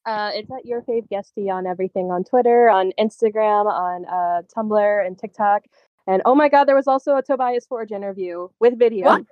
Uh, 0.05 0.31
it's 0.33 0.51
at 0.51 0.65
your 0.65 0.81
fave 0.81 1.07
guesty 1.09 1.49
on 1.49 1.65
everything 1.65 2.11
on 2.11 2.25
Twitter, 2.25 2.69
on 2.69 2.91
Instagram, 2.99 3.65
on 3.67 4.05
uh, 4.05 4.41
Tumblr, 4.53 5.07
and 5.07 5.17
TikTok. 5.17 5.63
And 6.07 6.21
oh 6.25 6.35
my 6.35 6.49
god, 6.49 6.65
there 6.65 6.75
was 6.75 6.87
also 6.87 7.15
a 7.15 7.23
Tobias 7.23 7.65
Forge 7.65 7.91
interview 7.91 8.49
with 8.59 8.77
video. 8.77 9.05
What? 9.05 9.25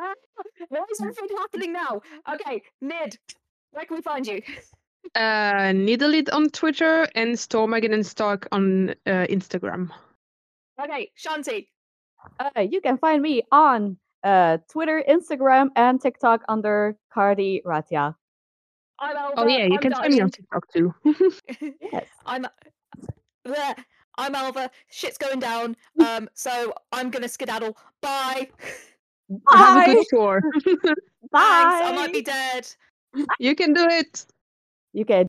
Ah, 0.00 0.14
Why 0.70 0.84
is 0.90 1.00
everything 1.00 1.36
happening 1.36 1.72
now? 1.74 2.00
Okay, 2.32 2.62
Nid, 2.80 3.18
where 3.72 3.84
can 3.84 3.96
we 3.96 4.02
find 4.02 4.26
you? 4.26 4.42
Uh, 5.16 5.72
Needlelit 5.74 6.32
on 6.32 6.48
Twitter 6.50 7.08
and 7.16 7.34
Stormagen 7.34 7.92
and 7.92 8.06
Stark 8.06 8.46
on 8.52 8.90
uh, 9.04 9.26
Instagram. 9.28 9.90
Okay, 10.80 11.10
Shanti. 11.18 11.66
Uh, 12.40 12.60
you 12.60 12.80
can 12.80 12.98
find 12.98 13.22
me 13.22 13.42
on 13.52 13.96
uh, 14.24 14.58
Twitter, 14.70 15.02
Instagram, 15.08 15.70
and 15.76 16.00
TikTok 16.00 16.42
under 16.48 16.96
Cardi 17.12 17.62
Ratia. 17.64 18.14
I'm 18.98 19.16
Alva. 19.16 19.34
Oh 19.40 19.46
yeah, 19.46 19.64
you 19.64 19.74
I'm 19.74 19.80
can 19.80 19.92
find 19.92 20.14
me 20.14 20.20
on 20.20 20.30
TikTok 20.30 20.68
too. 20.72 20.94
Yes. 21.92 22.06
I'm 22.24 22.46
there. 23.44 23.74
I'm 24.18 24.34
Alva. 24.34 24.70
Shit's 24.90 25.18
going 25.18 25.40
down. 25.40 25.76
Um, 26.06 26.28
so 26.34 26.72
I'm 26.92 27.10
gonna 27.10 27.28
skedaddle. 27.28 27.76
Bye. 28.00 28.48
Bye. 29.28 29.56
Have 29.56 29.76
a 29.76 29.80
Bye. 29.80 29.94
good 29.94 30.06
tour. 30.10 30.40
Thanks. 30.64 30.94
I 31.32 31.92
might 31.94 32.12
be 32.12 32.22
dead. 32.22 32.66
you 33.38 33.54
can 33.54 33.72
do 33.72 33.86
it. 33.88 34.26
You 34.92 35.04
can 35.04 35.26